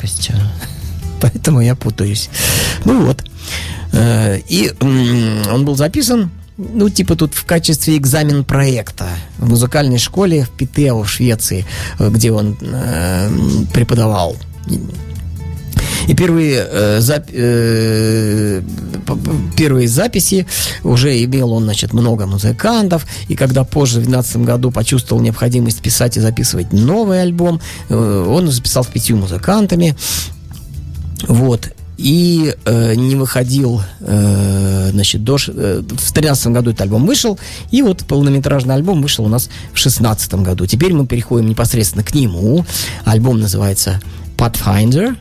Поэтому 1.21 1.61
я 1.61 1.75
путаюсь. 1.75 2.31
Ну 2.85 3.05
вот. 3.05 3.25
Э, 3.93 4.39
И 4.49 4.73
он 4.81 5.65
был 5.65 5.77
записан, 5.77 6.31
ну, 6.57 6.89
типа 6.89 7.17
тут 7.17 7.35
в 7.35 7.45
качестве 7.45 7.97
экзамен 7.97 8.45
проекта 8.45 9.09
в 9.39 9.49
музыкальной 9.49 9.99
школе 9.99 10.45
в 10.45 10.51
Питео 10.51 11.03
в 11.03 11.09
Швеции, 11.09 11.67
э, 11.99 12.09
где 12.11 12.33
он 12.33 12.57
э, 12.61 13.31
преподавал. 13.75 14.37
И 16.09 16.15
первые, 16.15 16.67
э, 16.71 16.99
зап- 16.99 17.31
э, 17.33 18.63
первые 19.57 19.89
записи 19.89 20.47
уже 20.85 21.23
имел 21.25 21.53
он, 21.53 21.65
значит, 21.65 21.93
много 21.93 22.27
музыкантов. 22.27 23.07
И 23.29 23.35
когда 23.35 23.65
позже, 23.65 24.01
в 24.01 24.05
2012 24.05 24.45
году, 24.45 24.71
почувствовал 24.71 25.23
необходимость 25.23 25.81
писать 25.81 26.17
и 26.17 26.21
записывать 26.21 26.73
новый 26.73 27.23
альбом, 27.23 27.61
э, 27.89 28.27
он 28.29 28.51
записал 28.51 28.85
с 28.85 28.89
пятью 28.89 29.17
музыкантами. 29.17 29.97
Вот. 31.29 31.71
И 31.99 32.55
э, 32.67 32.95
не 32.95 33.17
выходил, 33.17 33.81
э, 34.01 34.91
значит, 34.93 35.25
до, 35.25 35.37
э, 35.37 35.81
в 35.81 35.87
2013 35.87 36.49
году 36.53 36.71
этот 36.71 36.83
альбом 36.83 37.07
вышел, 37.07 37.39
и 37.71 37.81
вот 37.81 38.05
полнометражный 38.05 38.75
альбом 38.75 39.01
вышел 39.01 39.25
у 39.25 39.29
нас 39.29 39.45
в 39.47 39.81
2016 39.81 40.35
году. 40.43 40.67
Теперь 40.67 40.93
мы 40.93 41.07
переходим 41.07 41.49
непосредственно 41.49 42.05
к 42.05 42.15
нему. 42.15 42.67
Альбом 43.07 43.41
называется 43.41 44.03
Pathfinder. 44.37 45.17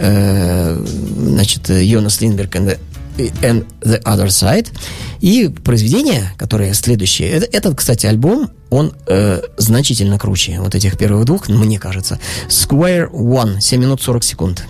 Э, 0.00 0.76
значит, 1.16 1.68
Йонас 1.68 2.20
Линдберг 2.20 2.54
and 2.56 2.78
the, 3.16 3.32
and 3.42 3.66
the 3.80 4.02
Other 4.04 4.28
Side. 4.28 4.68
И 5.20 5.48
произведение, 5.48 6.32
которое 6.36 6.72
следующее, 6.74 7.30
это, 7.30 7.46
этот, 7.50 7.76
кстати, 7.76 8.06
альбом, 8.06 8.50
он 8.70 8.92
э, 9.06 9.40
значительно 9.56 10.18
круче 10.18 10.60
вот 10.60 10.74
этих 10.74 10.96
первых 10.96 11.24
двух, 11.24 11.48
мне 11.48 11.78
кажется. 11.78 12.20
Square 12.48 13.10
One, 13.10 13.60
7 13.60 13.80
минут 13.80 14.00
40 14.02 14.24
секунд. 14.24 14.64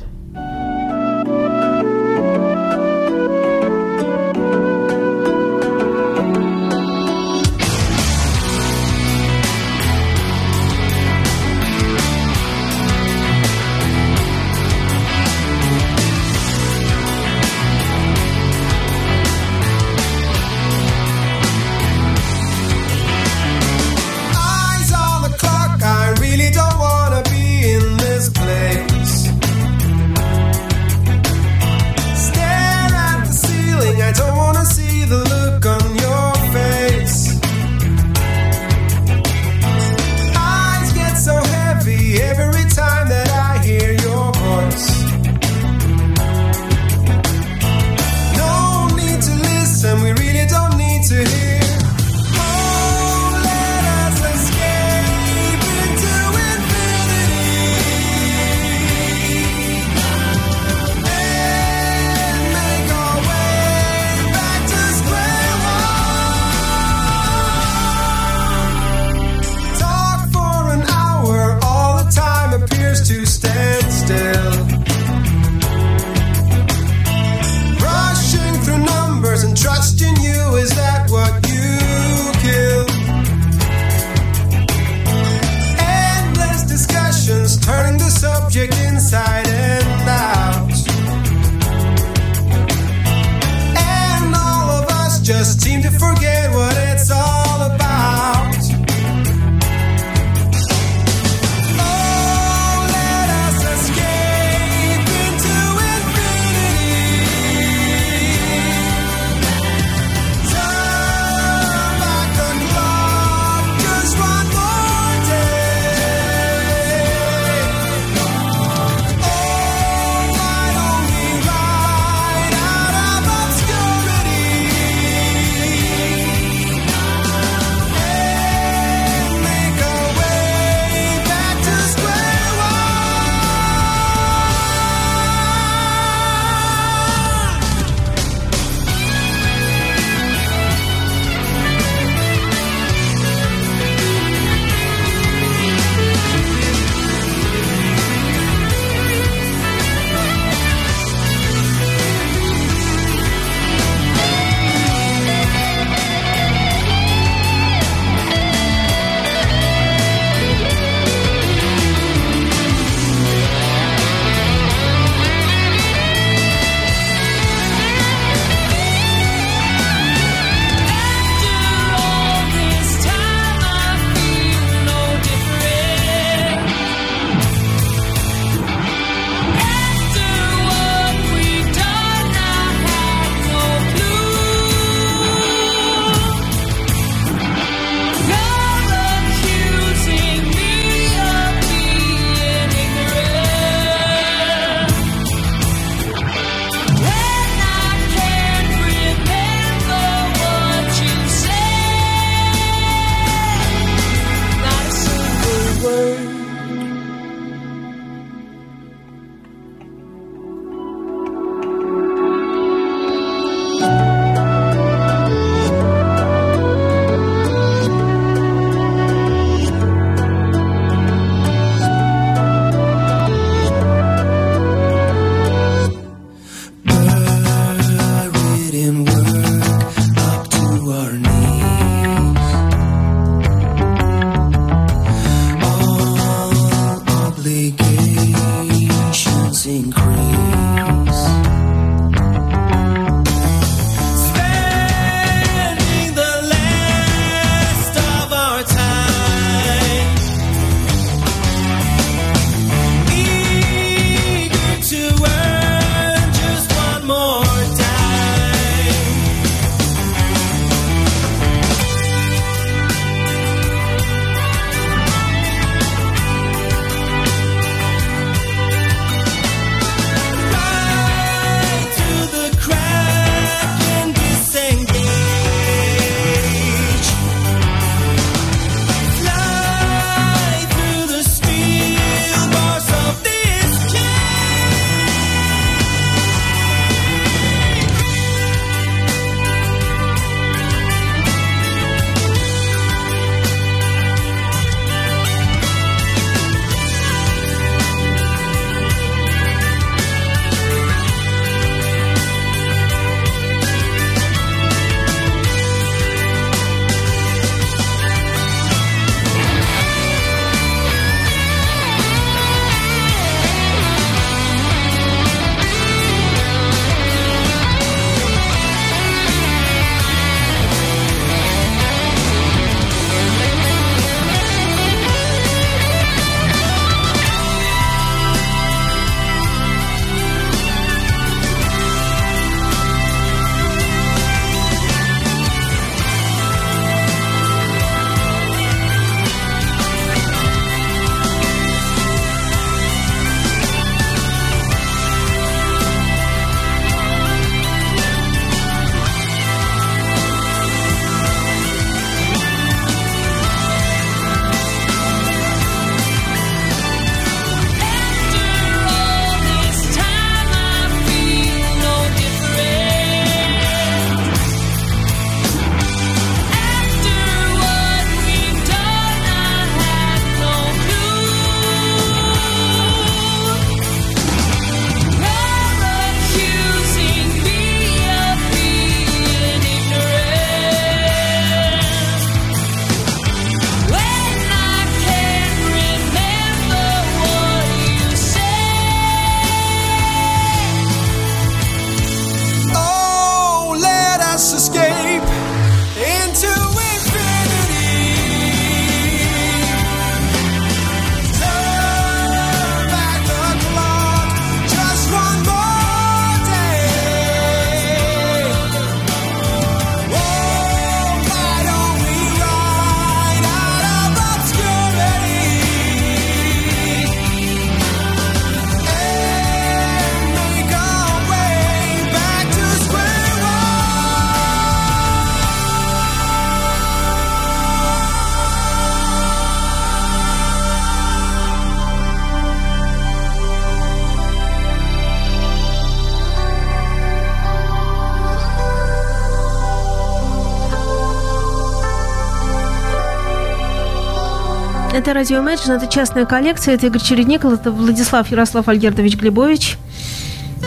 Это 445.09 445.15
радио 445.15 445.39
Imagine, 445.39 445.79
это 445.79 445.87
частная 445.87 446.27
коллекция, 446.27 446.75
это 446.75 446.89
Игорь 446.89 447.01
Чередников, 447.01 447.55
это 447.55 447.71
Владислав 447.71 448.31
Ярослав 448.31 448.69
Альгердович 448.69 449.17
Глебович. 449.17 449.79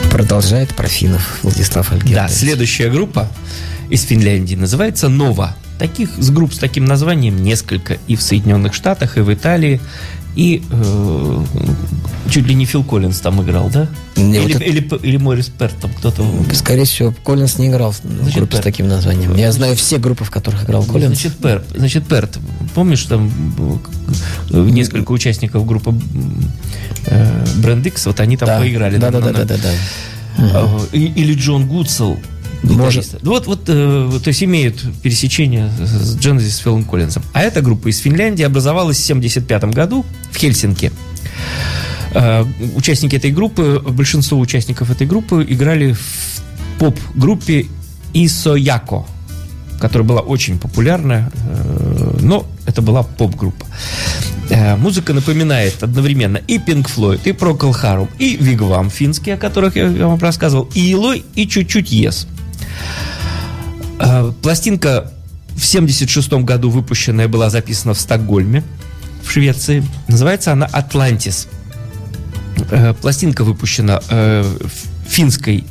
Продолжает 0.10 0.74
про 0.74 0.88
финнов 0.88 1.38
Владислав 1.44 1.92
Альгердович. 1.92 2.16
Да, 2.16 2.28
следующая 2.28 2.90
группа 2.90 3.28
из 3.92 4.02
Финляндии 4.02 4.56
называется 4.56 5.10
«Нова». 5.10 5.56
Таких 5.78 6.10
с 6.18 6.32
групп 6.32 6.56
с 6.56 6.58
таким 6.58 6.86
названием 6.86 7.44
несколько 7.44 8.00
и 8.08 8.16
в 8.16 8.24
Соединенных 8.24 8.74
Штатах, 8.74 9.20
и 9.20 9.22
в 9.22 9.32
Италии, 9.32 9.80
и 10.36 10.64
э, 10.72 11.44
чуть 12.30 12.46
ли 12.48 12.56
не 12.56 12.66
Фил 12.66 12.84
Коллинз 12.84 13.20
там 13.20 13.42
играл, 13.44 13.70
да? 13.70 13.88
Не, 14.16 14.38
или, 14.38 14.42
вот 14.42 14.52
это- 14.52 14.64
или, 14.64 14.90
или 15.04 15.18
Морис 15.18 15.48
Перт 15.50 15.76
там 15.82 15.92
кто-то. 15.92 16.26
Скорее 16.54 16.86
всего, 16.86 17.14
Коллинз 17.24 17.58
не 17.60 17.68
играл 17.68 17.92
в 17.92 17.98
Значит, 18.04 18.36
группе 18.36 18.52
с 18.54 18.56
Перт. 18.60 18.64
таким 18.64 18.88
названием. 18.88 19.36
Я 19.36 19.52
знаю 19.52 19.76
все 19.76 19.98
группы, 19.98 20.24
в 20.24 20.30
которых 20.32 20.64
играл 20.64 20.84
Коллинз. 20.84 21.08
Значит, 21.20 21.38
Перт, 21.38 21.66
значит, 21.76 22.06
Перт. 22.08 22.38
Помнишь, 22.76 23.04
там 23.04 23.32
несколько 24.50 25.12
участников 25.12 25.66
группы 25.66 25.94
э, 27.08 27.46
Бренд 27.58 27.86
Икс, 27.88 28.06
вот 28.06 28.20
они 28.20 28.38
там 28.38 28.48
Да. 28.48 28.60
поиграли. 28.60 28.98
Да, 28.98 29.12
да, 29.12 29.20
да, 29.20 29.32
да, 29.34 29.46
да, 29.46 29.56
да. 29.58 30.70
Или 30.94 31.34
Джон 31.36 31.68
Гудсел. 31.68 32.18
Может. 32.64 33.06
гитарист. 33.06 33.26
Вот, 33.26 33.48
вот, 33.48 33.64
э, 33.68 34.20
то 34.24 34.28
есть 34.28 34.44
имеют 34.44 34.84
пересечение 35.02 35.72
с 35.80 36.18
Дженезис 36.18 36.56
с 36.56 36.60
Филом 36.60 36.84
Коллинзом. 36.84 37.24
А 37.34 37.42
эта 37.42 37.62
группа 37.62 37.88
из 37.88 37.98
Финляндии 38.00 38.44
образовалась 38.44 38.98
в 38.98 39.04
1975 39.04 39.74
году 39.74 40.06
в 40.32 40.38
Хельсинки. 40.38 40.92
Э, 42.14 42.46
Участники 42.76 43.16
этой 43.16 43.32
группы, 43.32 43.82
большинство 43.90 44.40
участников 44.40 44.92
этой 44.92 45.08
группы 45.08 45.46
играли 45.48 45.94
в 45.94 46.42
поп-группе 46.80 47.68
Исояко, 48.14 49.06
которая 49.80 50.08
была 50.08 50.22
очень 50.22 50.60
популярна, 50.60 51.32
э, 51.34 52.18
но 52.22 52.46
это 52.66 52.82
была 52.82 53.04
поп-группа. 53.04 53.66
Э, 54.50 54.76
Музыка 54.76 55.14
напоминает 55.14 55.82
одновременно 55.82 56.38
и 56.48 56.58
Pink 56.58 56.88
Floyd, 56.96 57.22
и 57.24 57.32
Procol 57.32 57.72
Harum, 57.72 58.10
и 58.20 58.36
Wigwam 58.38 58.90
финский, 58.92 59.32
о 59.32 59.38
которых 59.38 59.76
я 59.76 59.88
вам 60.08 60.20
рассказывал, 60.20 60.70
и 60.76 60.92
Илой, 60.92 61.24
и 61.36 61.48
чуть-чуть 61.48 61.92
Yes. 61.92 62.28
Э, 64.02 64.32
Пластинка 64.42 65.12
в 65.56 65.64
76 65.64 66.32
году 66.34 66.70
выпущенная 66.70 67.28
была 67.28 67.50
записана 67.50 67.94
в 67.94 68.00
Стокгольме, 68.00 68.64
в 69.24 69.32
Швеции. 69.32 69.84
Называется 70.08 70.54
она 70.54 70.66
«Атлантис». 70.66 71.48
Э, 72.72 72.94
Пластинка 72.94 73.44
выпущена 73.44 74.02
э, 74.10 74.44
финской 75.08 75.66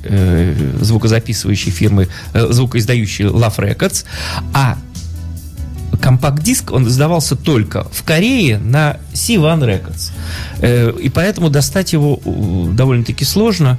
звукозаписывающей 0.83 1.73
фирмы, 1.73 2.09
звукоиздающей 2.35 3.25
Love 3.25 3.57
Records, 3.57 4.05
а 4.53 4.77
компакт-диск, 5.99 6.73
он 6.73 6.87
издавался 6.87 7.37
только 7.37 7.85
в 7.85 8.03
Корее 8.03 8.59
на 8.59 8.99
C1 9.15 9.61
Records. 10.63 11.01
И 11.01 11.09
поэтому 11.09 11.49
достать 11.49 11.95
его 11.95 12.21
довольно-таки 12.71 13.25
сложно. 13.25 13.79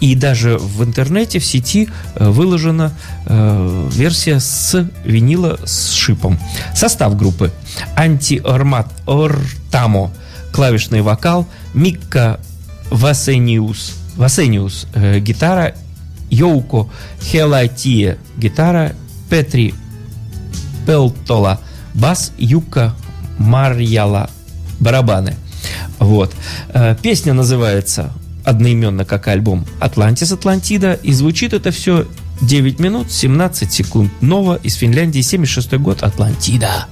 И 0.00 0.14
даже 0.14 0.58
в 0.58 0.84
интернете, 0.84 1.38
в 1.38 1.44
сети 1.44 1.88
э, 2.14 2.28
выложена 2.28 2.92
э, 3.24 3.88
версия 3.92 4.40
с 4.40 4.88
винила 5.04 5.58
с 5.64 5.92
шипом. 5.92 6.38
Состав 6.74 7.16
группы. 7.16 7.50
Антти 7.96 8.92
Ортамо, 9.06 10.10
клавишный 10.52 11.00
вокал, 11.00 11.46
Микко 11.72 12.40
Васениус, 12.90 13.94
Васениус, 14.16 14.86
э, 14.94 15.18
гитара, 15.20 15.74
Йоуко 16.30 16.88
Хелатие, 17.22 18.18
гитара, 18.36 18.92
Петри 19.30 19.74
Пелтола, 20.86 21.60
бас, 21.94 22.32
Юка 22.38 22.94
Марьяла, 23.38 24.30
барабаны. 24.78 25.34
Вот. 25.98 26.32
Э, 26.68 26.96
Песня 27.02 27.32
называется 27.32 28.12
одноименно 28.46 29.04
как 29.04 29.28
альбом 29.28 29.66
«Атлантис 29.80 30.32
Атлантида», 30.32 30.94
и 30.94 31.12
звучит 31.12 31.52
это 31.52 31.70
все 31.70 32.06
9 32.40 32.78
минут 32.80 33.10
17 33.10 33.70
секунд. 33.70 34.10
Нова 34.20 34.58
из 34.62 34.74
Финляндии, 34.76 35.20
76 35.20 35.74
год, 35.74 36.02
«Атлантида». 36.02 36.86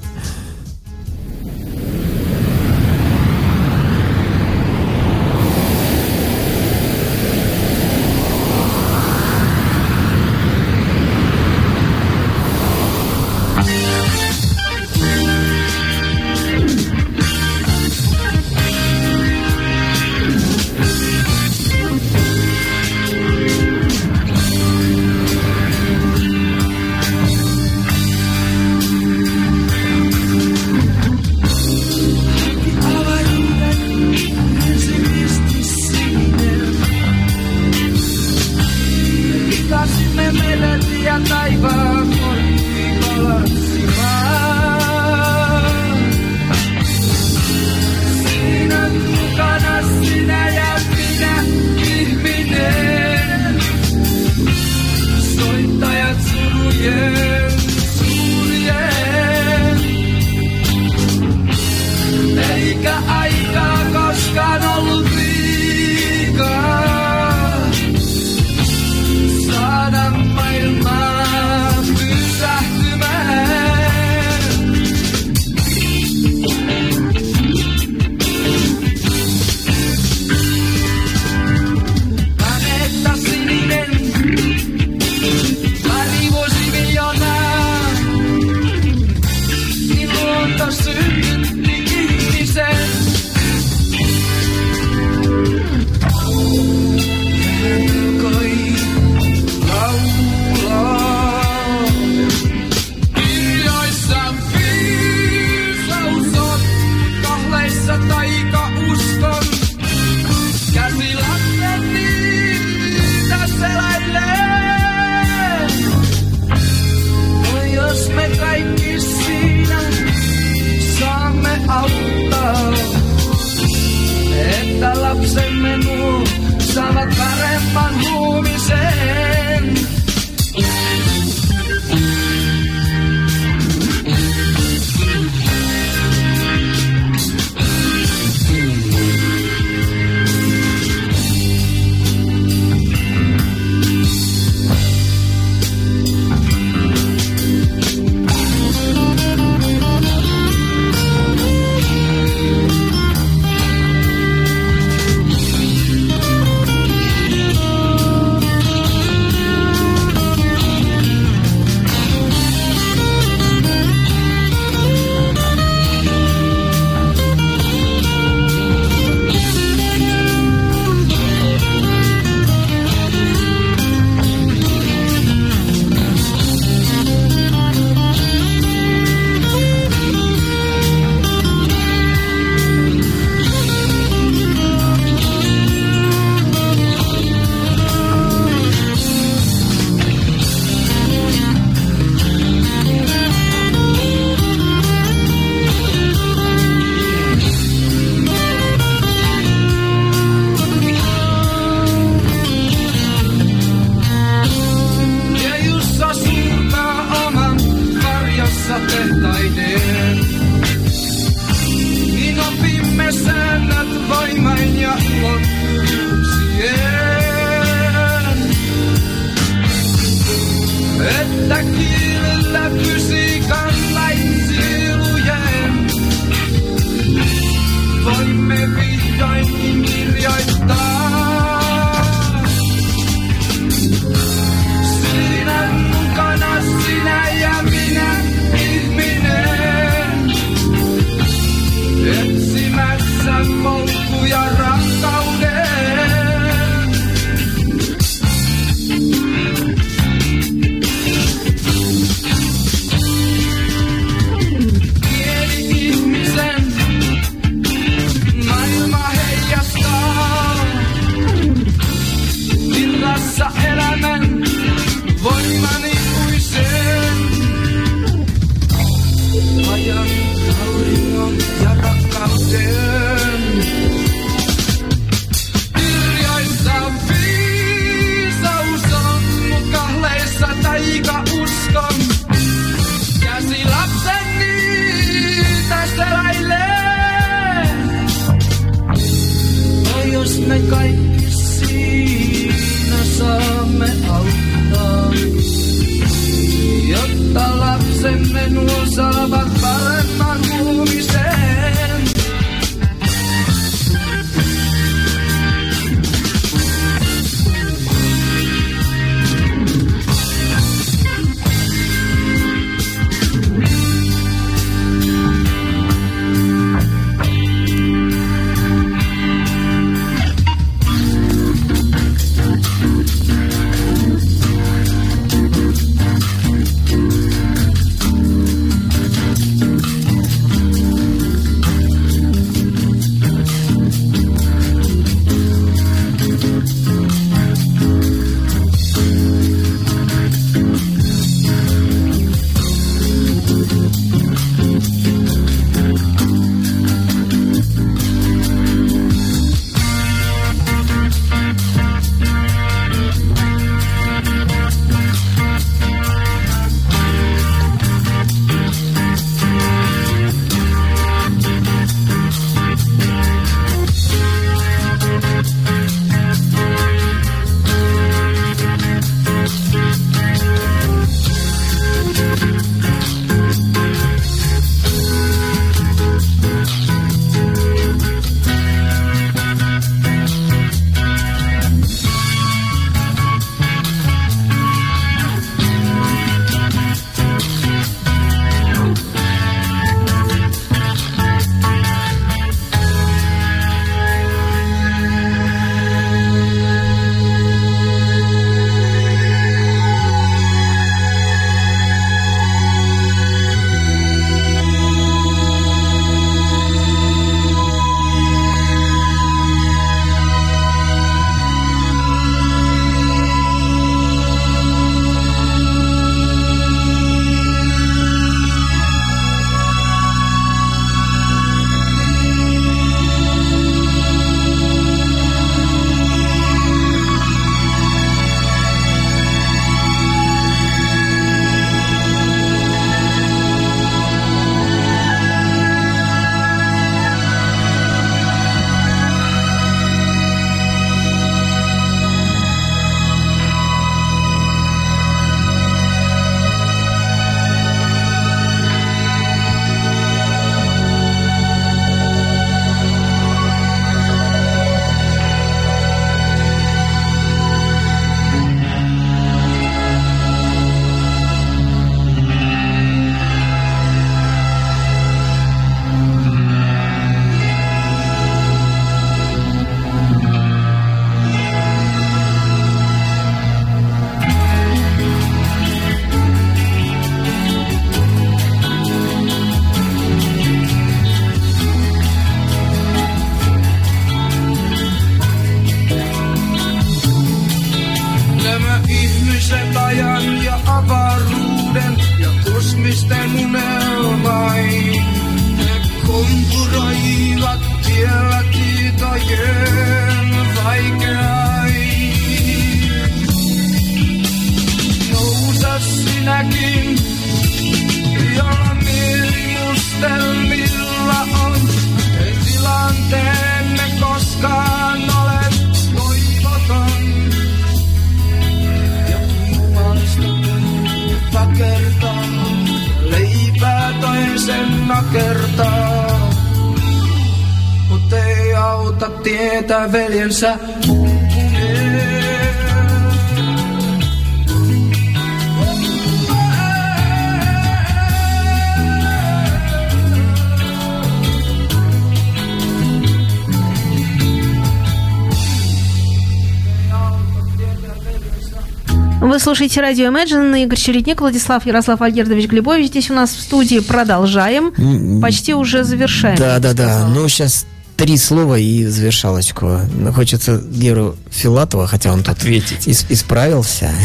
Слушаете 549.45 549.83
радио 549.83 550.07
Imagine, 550.07 550.63
Игорь 550.63 550.79
Чередник, 550.79 551.21
Владислав 551.21 551.67
Ярослав 551.67 552.01
Альгердович 552.01 552.49
Глебович. 552.49 552.87
Здесь 552.89 553.11
у 553.11 553.15
нас 553.15 553.29
в 553.31 553.43
студии 553.43 553.81
продолжаем. 553.81 555.21
Почти 555.21 555.53
уже 555.53 555.85
завершаем. 555.85 556.39
Да, 556.39 556.59
да, 556.61 556.73
да. 556.73 557.07
Ну, 557.09 557.29
сейчас 557.29 557.67
три 557.99 558.17
слова 558.17 558.59
и 558.59 558.87
завершалочку. 558.87 559.81
Ну, 559.99 560.13
Хочется 560.15 560.57
Геру 560.57 561.17
Филатова, 561.31 561.87
хотя 561.87 562.13
он 562.15 562.21
тут 562.21 562.31
Ответить. 562.31 562.89
ис- 562.89 563.05
исправился. 563.11 563.91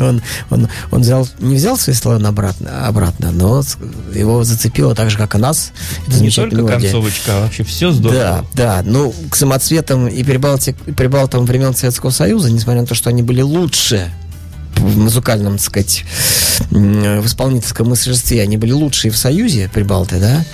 Он, 0.00 0.22
он, 0.50 0.68
он 0.92 1.00
взял, 1.02 1.28
не 1.40 1.56
взял 1.56 1.76
свои 1.76 1.94
слова 1.94 2.16
обратно, 2.28 2.86
обратно, 2.86 3.32
но 3.32 3.62
его 4.14 4.44
зацепило 4.44 4.94
так 4.94 5.10
же, 5.10 5.18
как 5.18 5.34
и 5.34 5.38
нас. 5.38 5.72
Это 6.06 6.20
Не 6.20 6.30
только 6.30 6.56
мелодия. 6.56 6.78
концовочка, 6.80 7.36
а 7.36 7.40
вообще 7.42 7.64
все 7.64 7.90
здорово. 7.90 8.20
Да, 8.20 8.44
да. 8.54 8.82
Ну, 8.84 9.12
к 9.30 9.34
самоцветам 9.36 10.06
и 10.06 10.22
прибалтик, 10.22 10.76
прибалтам 10.96 11.44
времен 11.46 11.74
Советского 11.74 12.10
Союза, 12.10 12.50
несмотря 12.50 12.82
на 12.82 12.86
то, 12.86 12.94
что 12.94 13.10
они 13.10 13.22
были 13.24 13.42
лучше 13.42 14.10
в 14.76 14.98
музыкальном, 14.98 15.58
так 15.58 15.66
сказать, 15.66 16.04
в 16.70 17.26
исполнительском 17.26 17.88
мастерстве, 17.88 18.42
они 18.42 18.56
были 18.56 18.72
лучшие 18.72 19.10
в 19.10 19.16
Союзе, 19.16 19.70
прибалты, 19.72 20.18
да, 20.18 20.44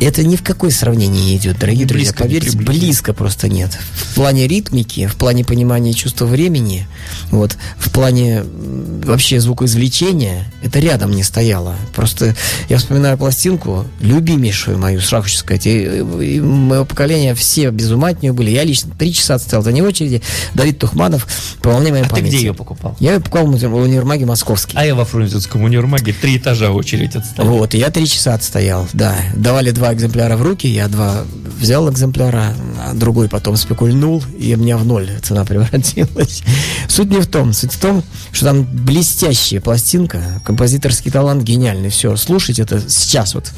это 0.00 0.22
ни 0.24 0.36
в 0.36 0.42
какое 0.42 0.70
сравнение 0.70 1.24
не 1.24 1.36
идет, 1.36 1.58
дорогие 1.58 1.84
Ну, 1.84 1.88
друзья. 1.88 2.12
близко 2.12 2.24
не 2.24 2.38
Поверьте, 2.38 2.58
близко 2.58 3.12
просто 3.14 3.48
нет. 3.48 3.78
В 3.94 4.14
плане 4.14 4.46
ритмики, 4.46 5.06
в 5.06 5.16
плане 5.16 5.44
понимания 5.44 5.94
чувства 5.94 6.26
времени, 6.26 6.86
вот, 7.30 7.56
в 7.78 7.90
плане 7.90 8.44
вообще 9.04 9.40
звукоизвлечения, 9.40 10.44
это 10.62 10.78
рядом 10.80 11.10
не 11.10 11.22
стояло. 11.22 11.76
Просто 11.94 12.34
я 12.68 12.78
вспоминаю 12.78 13.18
пластинку, 13.18 13.84
любимейшую 14.00 14.78
мою, 14.78 15.00
сразу 15.00 15.24
хочу 15.24 15.38
сказать, 15.38 15.66
и, 15.66 15.98
и 16.20 16.40
моего 16.40 16.84
поколения 16.84 17.34
все 17.34 17.70
без 17.70 17.90
ума 17.90 18.08
от 18.08 18.22
нее 18.22 18.32
были. 18.32 18.50
Я 18.50 18.64
лично 18.64 18.92
три 18.98 19.12
часа 19.12 19.34
отстоял 19.34 19.62
за 19.62 19.72
ней 19.72 19.82
в 19.82 19.86
очереди. 19.86 20.22
Давид 20.54 20.78
Тухманов, 20.78 21.26
по 21.62 21.70
волне 21.70 21.90
моей 21.90 22.04
А 22.04 22.08
ты 22.08 22.16
памяти. 22.16 22.28
где 22.28 22.38
ее 22.38 22.54
покупал? 22.54 22.96
Я 23.00 23.14
ее 23.14 23.20
покупал 23.20 23.46
в 23.46 23.74
универмаге 23.74 24.26
московский. 24.26 24.76
А 24.76 24.84
я 24.84 24.94
во 24.94 25.04
Фрунзенском 25.04 25.62
универмаге 25.62 26.12
три 26.12 26.36
этажа 26.36 26.70
очередь 26.70 27.16
отстоял. 27.16 27.52
Вот, 27.52 27.74
и 27.74 27.78
я 27.78 27.90
три 27.90 28.06
часа 28.06 28.34
отстоял, 28.34 28.88
да. 28.92 29.14
Давали 29.34 29.70
два 29.70 29.92
экземпляра 29.94 30.36
в 30.36 30.42
руки, 30.42 30.66
я 30.66 30.88
два 30.88 31.24
взял 31.58 31.90
экземпляра, 31.90 32.54
а 32.84 32.94
другой 32.94 33.28
потом 33.28 33.56
спекульнул, 33.56 34.22
и 34.38 34.54
у 34.54 34.58
меня 34.58 34.76
в 34.76 34.84
ноль 34.84 35.08
цена 35.22 35.44
превратилась. 35.44 36.42
Суть 36.96 37.10
не 37.10 37.20
в 37.20 37.26
том, 37.26 37.52
суть 37.52 37.74
в 37.74 37.78
том, 37.78 38.02
что 38.32 38.46
там 38.46 38.62
блестящая 38.62 39.60
пластинка, 39.60 40.40
композиторский 40.46 41.10
талант 41.10 41.42
гениальный, 41.42 41.90
все, 41.90 42.16
слушать 42.16 42.58
это 42.58 42.80
сейчас 42.88 43.34
вот 43.34 43.52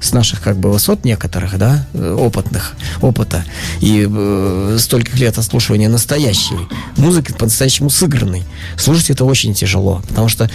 с 0.00 0.12
наших 0.12 0.40
как 0.40 0.56
бы 0.56 0.72
высот 0.72 1.04
некоторых, 1.04 1.58
да, 1.58 1.86
э, 1.92 2.14
опытных, 2.18 2.76
опыта 3.02 3.44
и 3.82 4.08
э, 4.10 4.76
стольких 4.80 5.18
лет 5.18 5.36
отслушивания 5.36 5.90
настоящей 5.90 6.56
музыки, 6.96 7.32
по-настоящему 7.32 7.90
сыгранной. 7.90 8.44
Слушать 8.78 9.10
это 9.10 9.26
очень 9.26 9.52
тяжело, 9.52 10.00
потому 10.08 10.28
что 10.28 10.48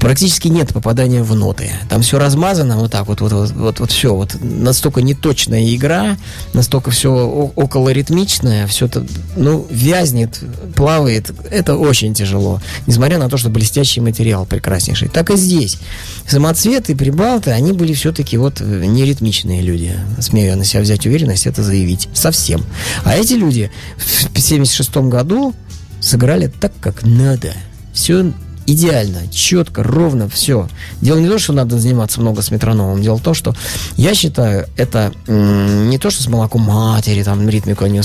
практически 0.00 0.48
нет 0.48 0.72
попадания 0.72 1.22
в 1.22 1.34
ноты. 1.34 1.70
Там 1.88 2.02
все 2.02 2.18
размазано 2.18 2.78
вот 2.78 2.90
так 2.90 3.06
вот, 3.06 3.20
вот, 3.20 3.32
вот, 3.32 3.50
вот, 3.52 3.80
вот 3.80 3.90
все. 3.90 4.14
Вот 4.14 4.36
настолько 4.40 5.02
неточная 5.02 5.74
игра, 5.74 6.16
настолько 6.52 6.90
все 6.90 7.10
около 7.10 7.90
ритмичное, 7.90 8.66
все 8.66 8.86
это, 8.86 9.06
ну, 9.36 9.66
вязнет, 9.70 10.40
плавает. 10.74 11.30
Это 11.50 11.76
очень 11.76 12.14
тяжело. 12.14 12.60
Несмотря 12.86 13.18
на 13.18 13.28
то, 13.28 13.36
что 13.36 13.50
блестящий 13.50 14.00
материал 14.00 14.46
прекраснейший. 14.46 15.08
Так 15.08 15.30
и 15.30 15.36
здесь. 15.36 15.78
Самоцветы, 16.26 16.96
прибалты, 16.96 17.50
они 17.50 17.72
были 17.72 17.92
все-таки 17.92 18.36
вот 18.38 18.60
э, 18.60 18.84
неритмичные 18.86 19.60
люди. 19.60 19.94
Смею 20.18 20.56
на 20.56 20.64
себя 20.64 20.80
взять 20.80 21.06
уверенность 21.06 21.46
это 21.46 21.62
заявить. 21.62 22.08
Совсем. 22.14 22.64
А 23.04 23.16
эти 23.16 23.34
люди 23.34 23.70
в 23.96 24.40
76 24.40 24.96
году 24.96 25.54
сыграли 26.00 26.46
так, 26.46 26.72
как 26.80 27.02
надо. 27.02 27.52
Все 27.92 28.32
идеально, 28.72 29.28
четко, 29.32 29.82
ровно, 29.82 30.28
все. 30.28 30.68
Дело 31.00 31.18
не 31.18 31.28
то, 31.28 31.38
что 31.38 31.52
надо 31.52 31.78
заниматься 31.78 32.20
много 32.20 32.42
с 32.42 32.50
метрономом. 32.50 33.02
Дело 33.02 33.16
в 33.16 33.22
том, 33.22 33.34
что 33.34 33.54
я 33.96 34.14
считаю, 34.14 34.66
это 34.76 35.12
не 35.26 35.98
то, 35.98 36.10
что 36.10 36.22
с 36.22 36.28
молоком 36.28 36.62
матери, 36.62 37.22
там, 37.22 37.48
ритмику 37.48 37.84
они... 37.84 38.00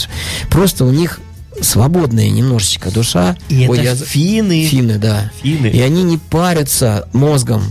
Просто 0.49 0.86
у 0.86 0.91
них 0.91 1.20
свободная 1.61 2.30
немножечко 2.30 2.91
душа. 2.91 3.38
И 3.49 3.68
Ой, 3.68 3.78
это 3.80 3.88
я- 3.89 3.95
финны. 3.95 4.66
Финны, 4.66 4.97
да. 4.97 5.32
Финны. 5.41 5.68
И 5.68 5.80
они 5.82 6.03
не 6.03 6.18
парятся 6.18 7.07
мозгом 7.13 7.63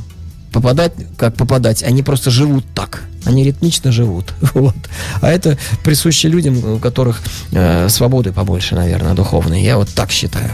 попадать, 0.54 0.92
как 1.16 1.34
попадать, 1.34 1.82
они 1.82 2.02
просто 2.02 2.30
живут 2.30 2.64
так. 2.74 3.02
Они 3.26 3.42
ритмично 3.44 3.92
живут. 3.92 4.32
Вот. 4.54 4.76
А 5.20 5.30
это 5.30 5.58
присуще 5.82 6.28
людям, 6.28 6.74
у 6.76 6.78
которых 6.78 7.20
э, 7.52 7.88
свободы 7.88 8.32
побольше, 8.32 8.76
наверное, 8.76 9.14
духовной. 9.14 9.62
Я 9.62 9.76
вот 9.76 9.88
так 9.88 10.10
считаю. 10.12 10.50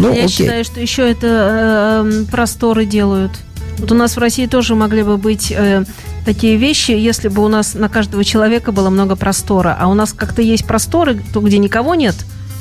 Ну, 0.00 0.12
Я 0.12 0.24
окей. 0.24 0.28
считаю, 0.28 0.64
что 0.64 0.80
еще 0.80 1.08
это 1.08 2.02
э, 2.04 2.24
просторы 2.30 2.86
делают. 2.86 3.32
Вот 3.78 3.92
у 3.92 3.94
нас 3.94 4.16
в 4.16 4.18
России 4.18 4.46
тоже 4.46 4.74
могли 4.74 5.04
бы 5.04 5.16
быть 5.16 5.52
э, 5.52 5.84
такие 6.24 6.56
вещи, 6.56 6.90
если 6.90 7.28
бы 7.28 7.44
у 7.44 7.48
нас 7.48 7.74
на 7.74 7.88
каждого 7.88 8.24
человека 8.24 8.72
было 8.72 8.90
много 8.90 9.14
простора. 9.14 9.76
А 9.78 9.86
у 9.86 9.94
нас 9.94 10.12
как-то 10.12 10.42
есть 10.42 10.66
просторы, 10.66 11.22
то 11.32 11.40
где 11.40 11.58
никого 11.58 11.94
нет, 11.94 12.16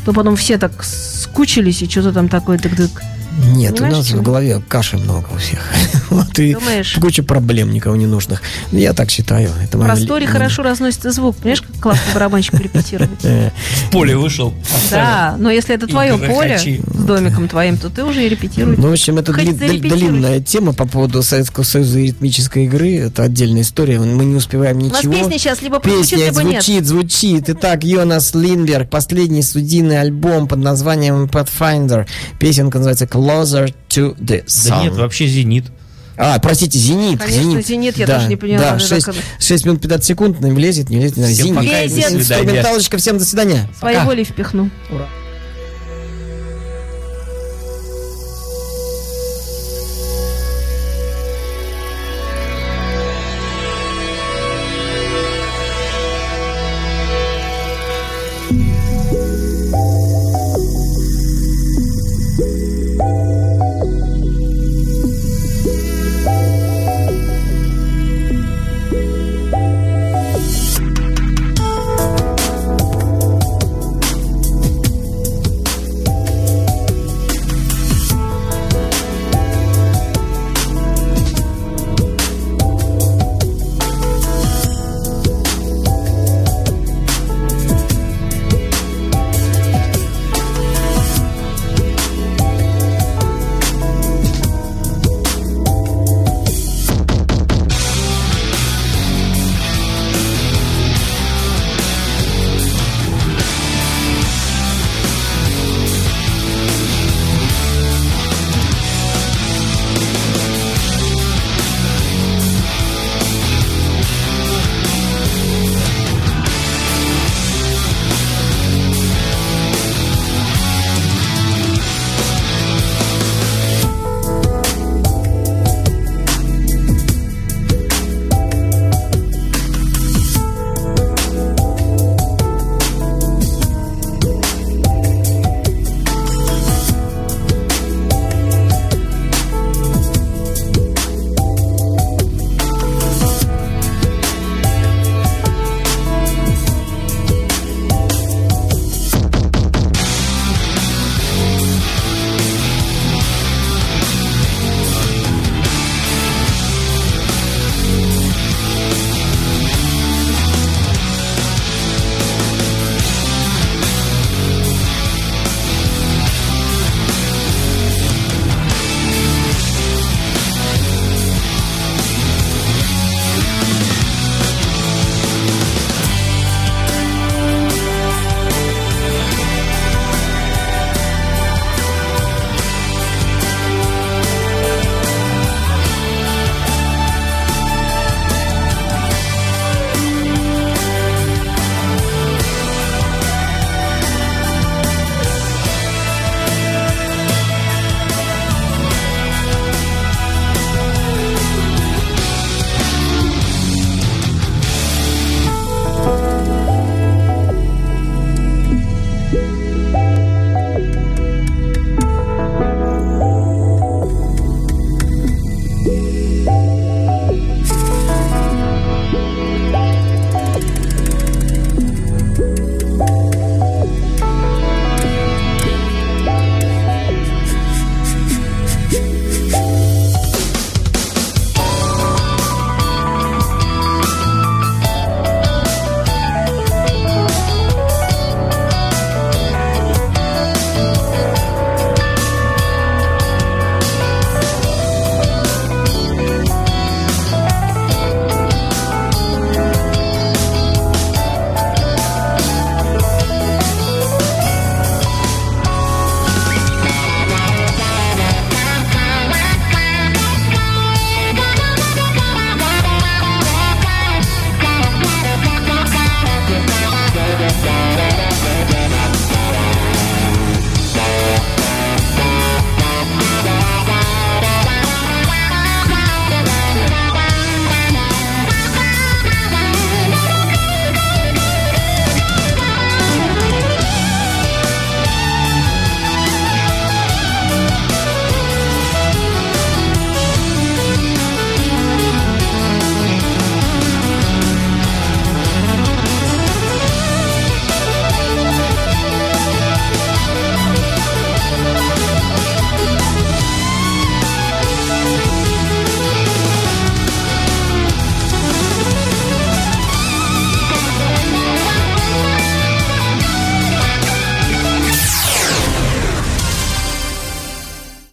то 0.05 0.13
потом 0.13 0.35
все 0.35 0.59
так 0.59 0.83
скучились 0.83 1.81
и 1.81 1.89
что-то 1.89 2.13
там 2.13 2.29
такое 2.29 2.59
дык-дык. 2.59 3.01
Нет, 3.37 3.73
Понимаешь, 3.75 3.93
у 3.93 3.97
нас 3.97 4.07
чего? 4.07 4.19
в 4.19 4.23
голове 4.23 4.61
каши 4.67 4.97
много 4.97 5.27
у 5.33 5.37
всех. 5.37 5.59
Вот 6.11 6.39
и 6.39 6.53
Думаешь? 6.53 6.97
куча 7.01 7.23
проблем 7.23 7.71
никого 7.73 7.95
не 7.95 8.05
нужных. 8.05 8.41
Я 8.71 8.93
так 8.93 9.09
считаю. 9.09 9.49
Это 9.61 9.77
В 9.77 9.81
моя 9.81 9.93
просторе 9.93 10.25
ли- 10.25 10.31
хорошо 10.31 10.61
разносится 10.63 11.11
звук. 11.11 11.35
Понимаешь, 11.37 11.61
как 11.61 11.75
классно 11.81 12.13
барабанщик 12.13 12.53
репетировать? 12.59 13.09
Э, 13.23 13.49
В 13.87 13.91
поле 13.91 14.15
вышел. 14.15 14.53
Да, 14.91 15.35
но 15.39 15.49
если 15.51 15.75
это 15.75 15.87
твое 15.87 16.17
поле 16.17 16.57
с 16.59 17.03
домиком 17.03 17.47
твоим, 17.49 17.77
то 17.77 17.89
ты 17.89 18.03
уже 18.03 18.25
и 18.25 18.29
репетируй. 18.29 18.77
Ну, 18.77 18.89
в 18.89 18.91
общем, 18.93 19.17
это 19.17 19.31
дли- 19.33 19.79
длинная 19.79 20.39
тема 20.39 20.73
по 20.73 20.85
поводу 20.87 21.21
Советского 21.23 21.63
Союза 21.63 21.99
и 21.99 22.07
ритмической 22.07 22.65
игры. 22.65 22.95
Это 22.97 23.23
отдельная 23.23 23.63
история. 23.63 23.99
Мы 23.99 24.23
не 24.25 24.35
успеваем 24.35 24.77
У 24.77 24.85
нас 24.85 24.99
ничего. 24.99 25.13
песня 25.13 25.37
сейчас 25.39 25.61
либо 25.61 25.79
прозвучит, 25.79 26.11
Песня 26.19 26.25
либо 26.27 26.43
нет. 26.43 26.63
звучит, 26.63 26.85
звучит. 26.85 27.49
Итак, 27.49 27.83
Йонас 27.83 28.33
Линберг, 28.35 28.89
последний 28.89 29.41
студийный 29.41 29.99
альбом 29.99 30.47
под 30.47 30.59
названием 30.59 31.25
Pathfinder. 31.25 32.05
Песенка 32.39 32.77
называется 32.77 33.07
Closer 33.25 33.73
to 33.89 34.15
the 34.17 34.45
Sun. 34.45 34.69
Да 34.69 34.83
нет, 34.83 34.93
вообще 34.93 35.27
«Зенит». 35.27 35.65
А, 36.17 36.39
простите, 36.39 36.77
«Зенит». 36.79 37.19
Конечно, 37.19 37.61
«Зенит», 37.61 37.97
я 37.97 38.07
даже 38.07 38.27
не 38.29 38.35
поняла, 38.35 38.61
Да, 38.61 38.75
это 38.77 38.85
6, 38.85 39.05
как- 39.05 39.15
6 39.39 39.65
минут 39.65 39.81
15 39.81 40.05
секунд, 40.05 40.39
не 40.39 40.51
влезет, 40.51 40.89
не 40.89 40.97
влезет. 40.99 41.15
Всем 41.17 41.27
«Зенит». 41.33 41.55
пока. 41.55 41.85
Инструменталочка, 41.85 42.97
всем 42.97 43.17
до 43.17 43.25
свидания. 43.25 43.67
Своей 43.77 43.99
волей 44.01 44.23
впихну. 44.23 44.69
Ура. 44.91 45.07